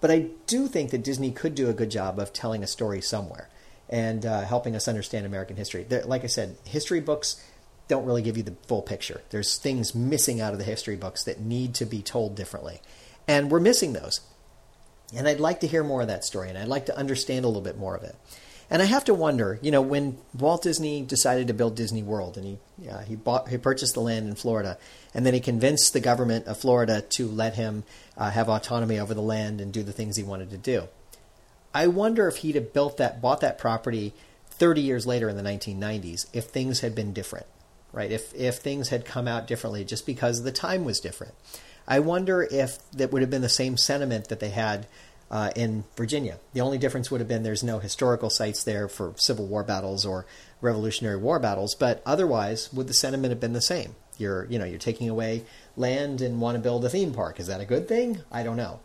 But 0.00 0.10
I 0.10 0.30
do 0.46 0.66
think 0.66 0.90
that 0.90 1.04
Disney 1.04 1.30
could 1.30 1.54
do 1.54 1.68
a 1.68 1.74
good 1.74 1.90
job 1.90 2.18
of 2.18 2.32
telling 2.32 2.62
a 2.62 2.66
story 2.66 3.00
somewhere 3.00 3.48
and 3.88 4.24
uh, 4.24 4.42
helping 4.42 4.76
us 4.76 4.88
understand 4.88 5.26
American 5.26 5.56
history. 5.56 5.84
There, 5.84 6.04
like 6.04 6.24
I 6.24 6.28
said, 6.28 6.56
history 6.64 7.00
books 7.00 7.42
don't 7.88 8.04
really 8.04 8.22
give 8.22 8.36
you 8.36 8.42
the 8.42 8.54
full 8.66 8.82
picture. 8.82 9.22
There's 9.30 9.56
things 9.56 9.94
missing 9.94 10.40
out 10.40 10.52
of 10.52 10.58
the 10.58 10.64
history 10.64 10.96
books 10.96 11.24
that 11.24 11.40
need 11.40 11.74
to 11.74 11.84
be 11.84 12.02
told 12.02 12.34
differently, 12.34 12.80
and 13.26 13.50
we're 13.50 13.60
missing 13.60 13.94
those. 13.94 14.20
And 15.16 15.26
I'd 15.26 15.40
like 15.40 15.60
to 15.60 15.66
hear 15.66 15.82
more 15.82 16.02
of 16.02 16.08
that 16.08 16.24
story, 16.24 16.48
and 16.48 16.58
I'd 16.58 16.68
like 16.68 16.86
to 16.86 16.96
understand 16.96 17.44
a 17.44 17.48
little 17.48 17.62
bit 17.62 17.78
more 17.78 17.96
of 17.96 18.04
it. 18.04 18.14
And 18.72 18.80
I 18.80 18.84
have 18.84 19.04
to 19.06 19.14
wonder, 19.14 19.58
you 19.62 19.72
know, 19.72 19.82
when 19.82 20.16
Walt 20.32 20.62
Disney 20.62 21.02
decided 21.02 21.48
to 21.48 21.54
build 21.54 21.74
Disney 21.74 22.04
World, 22.04 22.36
and 22.36 22.46
he 22.46 22.88
uh, 22.88 23.00
he 23.00 23.16
bought 23.16 23.48
he 23.48 23.58
purchased 23.58 23.94
the 23.94 24.00
land 24.00 24.28
in 24.28 24.36
Florida, 24.36 24.78
and 25.12 25.26
then 25.26 25.34
he 25.34 25.40
convinced 25.40 25.92
the 25.92 26.00
government 26.00 26.46
of 26.46 26.56
Florida 26.56 27.00
to 27.00 27.26
let 27.26 27.56
him 27.56 27.82
uh, 28.16 28.30
have 28.30 28.48
autonomy 28.48 29.00
over 29.00 29.12
the 29.12 29.20
land 29.20 29.60
and 29.60 29.72
do 29.72 29.82
the 29.82 29.92
things 29.92 30.16
he 30.16 30.22
wanted 30.22 30.50
to 30.50 30.56
do. 30.56 30.86
I 31.74 31.88
wonder 31.88 32.28
if 32.28 32.38
he'd 32.38 32.54
have 32.54 32.72
built 32.72 32.96
that 32.98 33.20
bought 33.20 33.40
that 33.40 33.58
property 33.58 34.12
30 34.50 34.80
years 34.80 35.06
later 35.06 35.28
in 35.28 35.36
the 35.36 35.42
1990s, 35.42 36.26
if 36.32 36.44
things 36.44 36.80
had 36.80 36.94
been 36.94 37.12
different, 37.12 37.46
right? 37.92 38.12
If 38.12 38.32
if 38.36 38.58
things 38.58 38.90
had 38.90 39.04
come 39.04 39.26
out 39.26 39.48
differently, 39.48 39.84
just 39.84 40.06
because 40.06 40.44
the 40.44 40.52
time 40.52 40.84
was 40.84 41.00
different. 41.00 41.34
I 41.86 42.00
wonder 42.00 42.46
if 42.50 42.78
that 42.92 43.12
would 43.12 43.22
have 43.22 43.30
been 43.30 43.42
the 43.42 43.48
same 43.48 43.76
sentiment 43.76 44.28
that 44.28 44.40
they 44.40 44.50
had 44.50 44.86
uh, 45.30 45.50
in 45.54 45.84
Virginia. 45.96 46.38
The 46.52 46.60
only 46.60 46.78
difference 46.78 47.10
would 47.10 47.20
have 47.20 47.28
been 47.28 47.42
there's 47.42 47.62
no 47.62 47.78
historical 47.78 48.30
sites 48.30 48.64
there 48.64 48.88
for 48.88 49.14
Civil 49.16 49.46
War 49.46 49.62
battles 49.62 50.04
or 50.04 50.26
Revolutionary 50.60 51.16
War 51.16 51.38
battles, 51.38 51.74
but 51.74 52.02
otherwise, 52.04 52.72
would 52.72 52.88
the 52.88 52.94
sentiment 52.94 53.30
have 53.30 53.40
been 53.40 53.52
the 53.52 53.60
same? 53.60 53.94
You're, 54.18 54.44
you 54.46 54.58
know, 54.58 54.64
you're 54.64 54.78
taking 54.78 55.08
away 55.08 55.44
land 55.76 56.20
and 56.20 56.40
want 56.40 56.56
to 56.56 56.60
build 56.60 56.84
a 56.84 56.90
theme 56.90 57.14
park. 57.14 57.40
Is 57.40 57.46
that 57.46 57.60
a 57.60 57.64
good 57.64 57.88
thing? 57.88 58.20
I 58.30 58.42
don't 58.42 58.56
know. 58.56 58.80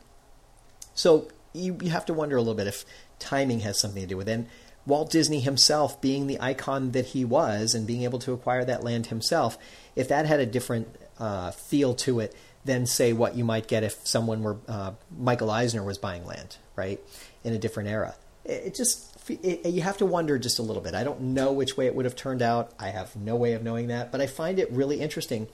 So 0.94 1.28
you, 1.54 1.78
you 1.82 1.90
have 1.90 2.06
to 2.06 2.14
wonder 2.14 2.38
a 2.38 2.40
little 2.40 2.56
bit 2.56 2.68
if 2.68 2.86
timing 3.20 3.62
has 3.62 3.80
something 3.80 4.02
to 4.02 4.08
do 4.08 4.18
with 4.18 4.30
it. 4.30 4.34
And 4.34 4.48
Walt 4.86 5.12
Disney 5.12 5.40
himself, 5.40 6.00
being 6.00 6.28
the 6.28 6.40
icon 6.40 6.92
that 6.92 7.08
he 7.08 7.26
was 7.26 7.74
and 7.74 7.88
being 7.88 8.04
able 8.04 8.20
to 8.20 8.34
acquire 8.34 8.64
that 8.66 8.84
land 8.84 9.08
himself, 9.08 9.58
if 9.96 10.08
that 10.08 10.26
had 10.26 10.40
a 10.40 10.46
different 10.46 10.88
uh, 11.20 11.52
feel 11.52 11.96
to 11.96 12.20
it 12.20 12.36
than 12.66 12.86
say 12.86 13.14
what 13.14 13.36
you 13.36 13.46
might 13.46 13.68
get 13.68 13.84
if 13.84 14.06
someone 14.06 14.44
were 14.44 14.58
uh, 14.68 14.92
Michael 15.18 15.52
Eisner 15.52 15.84
was 15.84 15.98
buying 15.98 16.26
land, 16.26 16.58
right, 16.76 17.00
in 17.44 17.54
a 17.54 17.60
different 17.60 17.90
era. 17.90 18.16
It, 18.44 18.68
it 18.68 18.76
just 18.76 19.16
it, 19.30 19.66
you 19.66 19.82
have 19.82 19.98
to 19.98 20.06
wonder 20.06 20.38
just 20.38 20.60
a 20.60 20.64
little 20.64 20.82
bit. 20.82 20.96
I 20.96 21.04
don't 21.04 21.22
know 21.22 21.52
which 21.52 21.78
way 21.78 21.86
it 21.86 21.96
would 21.96 22.06
have 22.06 22.16
turned 22.16 22.42
out. 22.42 22.72
I 22.80 22.90
have 22.90 23.16
no 23.16 23.36
way 23.36 23.54
of 23.54 23.64
knowing 23.64 23.88
that, 23.88 24.12
but 24.12 24.22
I 24.22 24.28
find 24.28 24.60
it 24.60 24.72
really 24.72 25.00
interesting. 25.00 25.48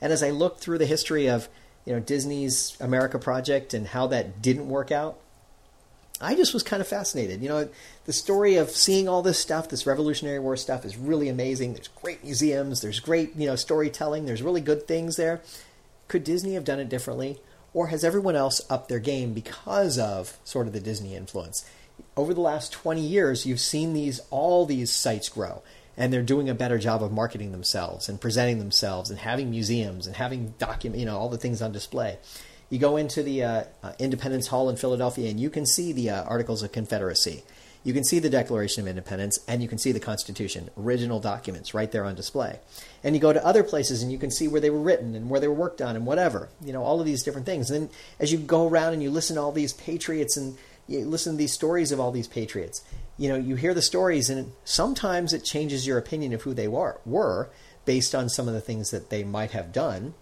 And 0.00 0.12
as 0.12 0.22
I 0.22 0.30
look 0.30 0.58
through 0.58 0.78
the 0.78 0.86
history 0.86 1.26
of 1.28 1.48
you 1.84 1.94
know 1.94 2.00
Disney's 2.00 2.76
America 2.80 3.18
project 3.18 3.74
and 3.74 3.86
how 3.88 4.06
that 4.08 4.42
didn't 4.42 4.68
work 4.68 4.92
out, 4.92 5.18
I 6.20 6.34
just 6.34 6.52
was 6.52 6.62
kind 6.62 6.80
of 6.80 6.88
fascinated. 6.88 7.42
You 7.42 7.48
know, 7.48 7.68
the 8.04 8.12
story 8.12 8.56
of 8.56 8.70
seeing 8.70 9.08
all 9.08 9.22
this 9.22 9.38
stuff, 9.38 9.68
this 9.68 9.86
Revolutionary 9.86 10.38
War 10.38 10.56
stuff, 10.56 10.84
is 10.84 10.96
really 10.96 11.28
amazing. 11.28 11.74
There's 11.74 11.88
great 11.88 12.24
museums, 12.24 12.80
there's 12.80 13.00
great 13.00 13.36
you 13.36 13.46
know 13.46 13.56
storytelling, 13.56 14.26
there's 14.26 14.42
really 14.42 14.60
good 14.60 14.86
things 14.86 15.16
there. 15.16 15.40
Could 16.08 16.24
Disney 16.24 16.54
have 16.54 16.64
done 16.64 16.80
it 16.80 16.88
differently? 16.88 17.40
Or 17.74 17.88
has 17.88 18.02
everyone 18.02 18.34
else 18.34 18.62
upped 18.70 18.88
their 18.88 18.98
game 18.98 19.34
because 19.34 19.98
of 19.98 20.38
sort 20.42 20.66
of 20.66 20.72
the 20.72 20.80
Disney 20.80 21.14
influence? 21.14 21.68
Over 22.16 22.32
the 22.32 22.40
last 22.40 22.72
20 22.72 23.00
years, 23.00 23.44
you've 23.44 23.60
seen 23.60 23.92
these 23.92 24.20
all 24.30 24.64
these 24.64 24.90
sites 24.90 25.28
grow, 25.28 25.62
and 25.96 26.12
they're 26.12 26.22
doing 26.22 26.48
a 26.48 26.54
better 26.54 26.78
job 26.78 27.02
of 27.02 27.12
marketing 27.12 27.52
themselves 27.52 28.08
and 28.08 28.20
presenting 28.20 28.58
themselves 28.58 29.10
and 29.10 29.18
having 29.18 29.50
museums 29.50 30.06
and 30.06 30.16
having 30.16 30.54
document, 30.58 30.98
you 30.98 31.06
know, 31.06 31.18
all 31.18 31.28
the 31.28 31.38
things 31.38 31.60
on 31.60 31.72
display. 31.72 32.18
You 32.70 32.78
go 32.78 32.96
into 32.96 33.22
the 33.22 33.44
uh, 33.44 33.64
uh, 33.82 33.92
Independence 33.98 34.48
Hall 34.48 34.68
in 34.68 34.76
Philadelphia, 34.76 35.30
and 35.30 35.40
you 35.40 35.50
can 35.50 35.66
see 35.66 35.92
the 35.92 36.10
uh, 36.10 36.24
Articles 36.24 36.62
of 36.62 36.72
Confederacy. 36.72 37.42
You 37.84 37.94
can 37.94 38.04
see 38.04 38.18
the 38.18 38.28
Declaration 38.28 38.82
of 38.82 38.88
Independence, 38.88 39.38
and 39.46 39.62
you 39.62 39.68
can 39.68 39.78
see 39.78 39.92
the 39.92 40.00
Constitution, 40.00 40.68
original 40.76 41.20
documents, 41.20 41.74
right 41.74 41.90
there 41.90 42.04
on 42.04 42.14
display. 42.14 42.58
And 43.02 43.14
you 43.14 43.20
go 43.20 43.32
to 43.32 43.44
other 43.44 43.62
places, 43.62 44.02
and 44.02 44.12
you 44.12 44.18
can 44.18 44.30
see 44.30 44.48
where 44.48 44.60
they 44.60 44.70
were 44.70 44.80
written 44.80 45.14
and 45.14 45.30
where 45.30 45.40
they 45.40 45.48
were 45.48 45.54
worked 45.54 45.80
on, 45.80 45.96
and 45.96 46.04
whatever. 46.04 46.48
You 46.64 46.72
know, 46.72 46.82
all 46.82 47.00
of 47.00 47.06
these 47.06 47.22
different 47.22 47.46
things. 47.46 47.70
And 47.70 47.84
then 47.84 47.90
as 48.18 48.32
you 48.32 48.38
go 48.38 48.68
around 48.68 48.94
and 48.94 49.02
you 49.02 49.10
listen 49.10 49.36
to 49.36 49.42
all 49.42 49.52
these 49.52 49.72
patriots 49.72 50.36
and 50.36 50.58
you 50.86 51.04
listen 51.04 51.34
to 51.34 51.38
these 51.38 51.52
stories 51.52 51.92
of 51.92 52.00
all 52.00 52.10
these 52.10 52.28
patriots, 52.28 52.82
you 53.16 53.28
know, 53.28 53.36
you 53.36 53.56
hear 53.56 53.74
the 53.74 53.82
stories, 53.82 54.28
and 54.28 54.52
sometimes 54.64 55.32
it 55.32 55.44
changes 55.44 55.86
your 55.86 55.98
opinion 55.98 56.32
of 56.32 56.42
who 56.42 56.54
they 56.54 56.68
were, 56.68 57.00
were 57.06 57.50
based 57.84 58.14
on 58.14 58.28
some 58.28 58.48
of 58.48 58.54
the 58.54 58.60
things 58.60 58.90
that 58.90 59.10
they 59.10 59.24
might 59.24 59.52
have 59.52 59.72
done. 59.72 60.14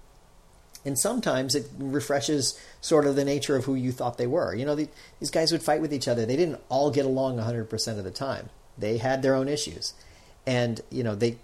And 0.86 0.98
sometimes 0.98 1.54
it 1.54 1.68
refreshes 1.78 2.58
sort 2.80 3.06
of 3.06 3.16
the 3.16 3.24
nature 3.24 3.56
of 3.56 3.64
who 3.64 3.74
you 3.74 3.92
thought 3.92 4.18
they 4.18 4.26
were. 4.26 4.54
You 4.54 4.64
know, 4.64 4.74
the, 4.74 4.88
these 5.20 5.30
guys 5.30 5.52
would 5.52 5.62
fight 5.62 5.80
with 5.80 5.92
each 5.92 6.08
other. 6.08 6.24
They 6.24 6.36
didn't 6.36 6.60
all 6.68 6.90
get 6.90 7.04
along 7.04 7.36
100% 7.36 7.98
of 7.98 8.04
the 8.04 8.10
time. 8.10 8.50
They 8.78 8.98
had 8.98 9.22
their 9.22 9.34
own 9.34 9.48
issues. 9.48 9.94
And, 10.46 10.80
you 10.90 11.02
know, 11.02 11.14
they 11.14 11.38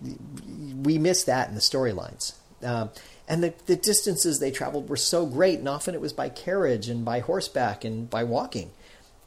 we 0.83 0.97
miss 0.97 1.25
that 1.25 1.49
in 1.49 1.57
the 1.57 1.61
storylines. 1.61 2.35
Um, 2.63 2.91
and 3.29 3.43
the, 3.43 3.53
the 3.67 3.75
distances 3.75 4.39
they 4.39 4.53
traveled 4.53 4.89
were 4.89 4.97
so 4.97 5.27
great, 5.27 5.59
and 5.59 5.69
often 5.69 5.95
it 5.95 6.01
was 6.01 6.13
by 6.13 6.29
carriage 6.29 6.89
and 6.89 7.05
by 7.05 7.19
horseback 7.19 7.85
and 7.85 8.09
by 8.09 8.23
walking 8.23 8.71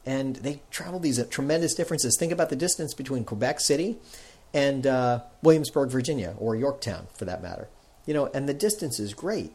and 0.06 0.36
they 0.36 0.60
traveled 0.70 1.02
these 1.02 1.22
tremendous 1.26 1.74
differences. 1.74 2.16
Think 2.16 2.32
about 2.32 2.48
the 2.48 2.56
distance 2.56 2.94
between 2.94 3.24
Quebec 3.24 3.60
City 3.60 3.96
and 4.54 4.86
uh, 4.86 5.20
Williamsburg, 5.42 5.90
Virginia, 5.90 6.34
or 6.38 6.54
Yorktown, 6.54 7.08
for 7.12 7.24
that 7.24 7.42
matter. 7.42 7.68
You 8.06 8.14
know, 8.14 8.26
and 8.26 8.48
the 8.48 8.54
distance 8.54 9.00
is 9.00 9.12
great. 9.12 9.52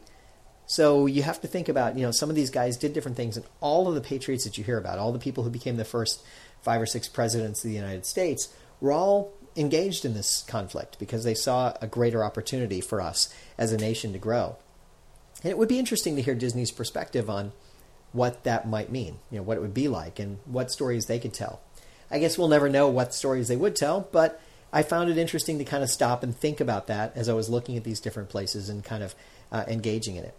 So 0.72 1.04
you 1.04 1.22
have 1.22 1.38
to 1.42 1.48
think 1.48 1.68
about, 1.68 1.98
you 1.98 2.02
know, 2.02 2.12
some 2.12 2.30
of 2.30 2.34
these 2.34 2.48
guys 2.48 2.78
did 2.78 2.94
different 2.94 3.18
things, 3.18 3.36
and 3.36 3.44
all 3.60 3.88
of 3.88 3.94
the 3.94 4.00
patriots 4.00 4.44
that 4.44 4.56
you 4.56 4.64
hear 4.64 4.78
about, 4.78 4.98
all 4.98 5.12
the 5.12 5.18
people 5.18 5.44
who 5.44 5.50
became 5.50 5.76
the 5.76 5.84
first 5.84 6.22
five 6.62 6.80
or 6.80 6.86
six 6.86 7.08
presidents 7.08 7.62
of 7.62 7.68
the 7.68 7.76
United 7.76 8.06
States, 8.06 8.48
were 8.80 8.90
all 8.90 9.34
engaged 9.54 10.06
in 10.06 10.14
this 10.14 10.42
conflict 10.48 10.98
because 10.98 11.24
they 11.24 11.34
saw 11.34 11.74
a 11.82 11.86
greater 11.86 12.24
opportunity 12.24 12.80
for 12.80 13.02
us 13.02 13.34
as 13.58 13.70
a 13.70 13.76
nation 13.76 14.14
to 14.14 14.18
grow. 14.18 14.56
And 15.42 15.50
it 15.50 15.58
would 15.58 15.68
be 15.68 15.78
interesting 15.78 16.16
to 16.16 16.22
hear 16.22 16.34
Disney's 16.34 16.70
perspective 16.70 17.28
on 17.28 17.52
what 18.12 18.42
that 18.44 18.66
might 18.66 18.90
mean, 18.90 19.18
you 19.30 19.36
know, 19.36 19.42
what 19.42 19.58
it 19.58 19.60
would 19.60 19.74
be 19.74 19.88
like, 19.88 20.18
and 20.18 20.38
what 20.46 20.72
stories 20.72 21.04
they 21.04 21.18
could 21.18 21.34
tell. 21.34 21.60
I 22.10 22.18
guess 22.18 22.38
we'll 22.38 22.48
never 22.48 22.70
know 22.70 22.88
what 22.88 23.14
stories 23.14 23.48
they 23.48 23.56
would 23.56 23.76
tell, 23.76 24.08
but 24.10 24.40
I 24.72 24.84
found 24.84 25.10
it 25.10 25.18
interesting 25.18 25.58
to 25.58 25.64
kind 25.66 25.82
of 25.82 25.90
stop 25.90 26.22
and 26.22 26.34
think 26.34 26.62
about 26.62 26.86
that 26.86 27.14
as 27.14 27.28
I 27.28 27.34
was 27.34 27.50
looking 27.50 27.76
at 27.76 27.84
these 27.84 28.00
different 28.00 28.30
places 28.30 28.70
and 28.70 28.82
kind 28.82 29.02
of 29.02 29.14
uh, 29.50 29.64
engaging 29.68 30.16
in 30.16 30.24
it. 30.24 30.34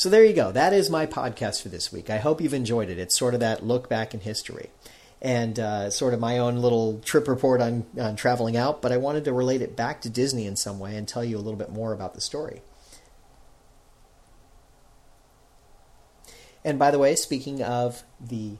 So 0.00 0.08
there 0.08 0.24
you 0.24 0.32
go. 0.32 0.50
That 0.50 0.72
is 0.72 0.88
my 0.88 1.04
podcast 1.04 1.60
for 1.60 1.68
this 1.68 1.92
week. 1.92 2.08
I 2.08 2.16
hope 2.16 2.40
you've 2.40 2.54
enjoyed 2.54 2.88
it. 2.88 2.98
It's 2.98 3.18
sort 3.18 3.34
of 3.34 3.40
that 3.40 3.66
look 3.66 3.90
back 3.90 4.14
in 4.14 4.20
history 4.20 4.70
and 5.20 5.58
uh, 5.58 5.90
sort 5.90 6.14
of 6.14 6.20
my 6.20 6.38
own 6.38 6.56
little 6.56 7.00
trip 7.00 7.28
report 7.28 7.60
on, 7.60 7.84
on 8.00 8.16
traveling 8.16 8.56
out, 8.56 8.80
but 8.80 8.92
I 8.92 8.96
wanted 8.96 9.26
to 9.26 9.34
relate 9.34 9.60
it 9.60 9.76
back 9.76 10.00
to 10.00 10.08
Disney 10.08 10.46
in 10.46 10.56
some 10.56 10.78
way 10.78 10.96
and 10.96 11.06
tell 11.06 11.22
you 11.22 11.36
a 11.36 11.44
little 11.44 11.58
bit 11.58 11.70
more 11.70 11.92
about 11.92 12.14
the 12.14 12.22
story. 12.22 12.62
And 16.64 16.78
by 16.78 16.90
the 16.90 16.98
way, 16.98 17.14
speaking 17.14 17.62
of 17.62 18.02
the 18.18 18.56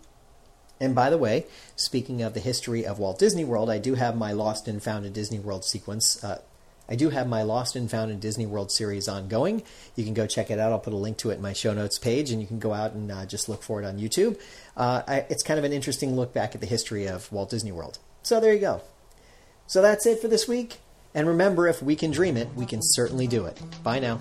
and 0.79 0.95
by 0.95 1.09
the 1.09 1.17
way, 1.17 1.47
speaking 1.75 2.21
of 2.21 2.35
the 2.35 2.41
history 2.41 2.85
of 2.85 2.99
Walt 2.99 3.19
Disney 3.19 3.47
World, 3.47 3.71
I 3.71 3.79
do 3.79 3.95
have 3.95 4.15
my 4.15 4.33
Lost 4.33 4.69
and 4.69 4.83
Found 4.83 5.07
in 5.07 5.15
Disney 5.15 5.39
World 5.39 5.65
sequence. 5.65 6.23
Uh, 6.23 6.43
I 6.91 6.97
do 6.97 7.09
have 7.11 7.29
my 7.29 7.45
Lost 7.45 7.77
and 7.77 7.91
Found 7.91 8.11
in 8.11 8.19
Disney 8.19 8.47
World 8.47 8.73
series 8.73 9.09
ongoing. 9.09 9.63
You 9.95 10.05
can 10.05 10.13
go 10.13 10.27
check 10.27 10.51
it 10.51 10.59
out. 10.59 10.73
I'll 10.73 10.81
put 10.81 10.93
a 10.93 10.97
link 10.97 11.19
to 11.19 11.31
it 11.31 11.37
in 11.37 11.43
my 11.43 11.53
show 11.53 11.73
notes 11.73 11.99
page, 11.99 12.33
and 12.33 12.41
you 12.41 12.49
can 12.49 12.59
go 12.59 12.75
out 12.75 12.93
and 12.93 13.11
uh, 13.11 13.27
just 13.27 13.49
look 13.49 13.63
for 13.63 13.81
it 13.81 13.87
on 13.87 13.99
YouTube. 13.99 14.39
Uh, 14.77 15.03
I, 15.07 15.17
it's 15.31 15.45
kind 15.45 15.59
of 15.59 15.65
an 15.65 15.73
interesting 15.73 16.17
look 16.17 16.35
back 16.35 16.55
at 16.55 16.61
the 16.61 16.67
history 16.67 17.07
of 17.07 17.31
Walt 17.31 17.51
Disney 17.51 17.73
World. 17.73 17.99
So 18.23 18.41
there 18.41 18.53
you 18.53 18.61
go. 18.61 18.83
So 19.69 19.81
that's 19.81 20.05
it 20.05 20.21
for 20.21 20.27
this 20.27 20.49
week. 20.49 20.79
And 21.15 21.29
remember, 21.29 21.69
if 21.69 21.83
we 21.83 21.97
can 21.97 22.11
dream 22.11 22.37
it, 22.37 22.49
we 22.55 22.67
can 22.67 22.81
certainly 22.83 23.27
do 23.27 23.47
it. 23.47 23.61
Bye 23.83 24.01
now. 24.01 24.21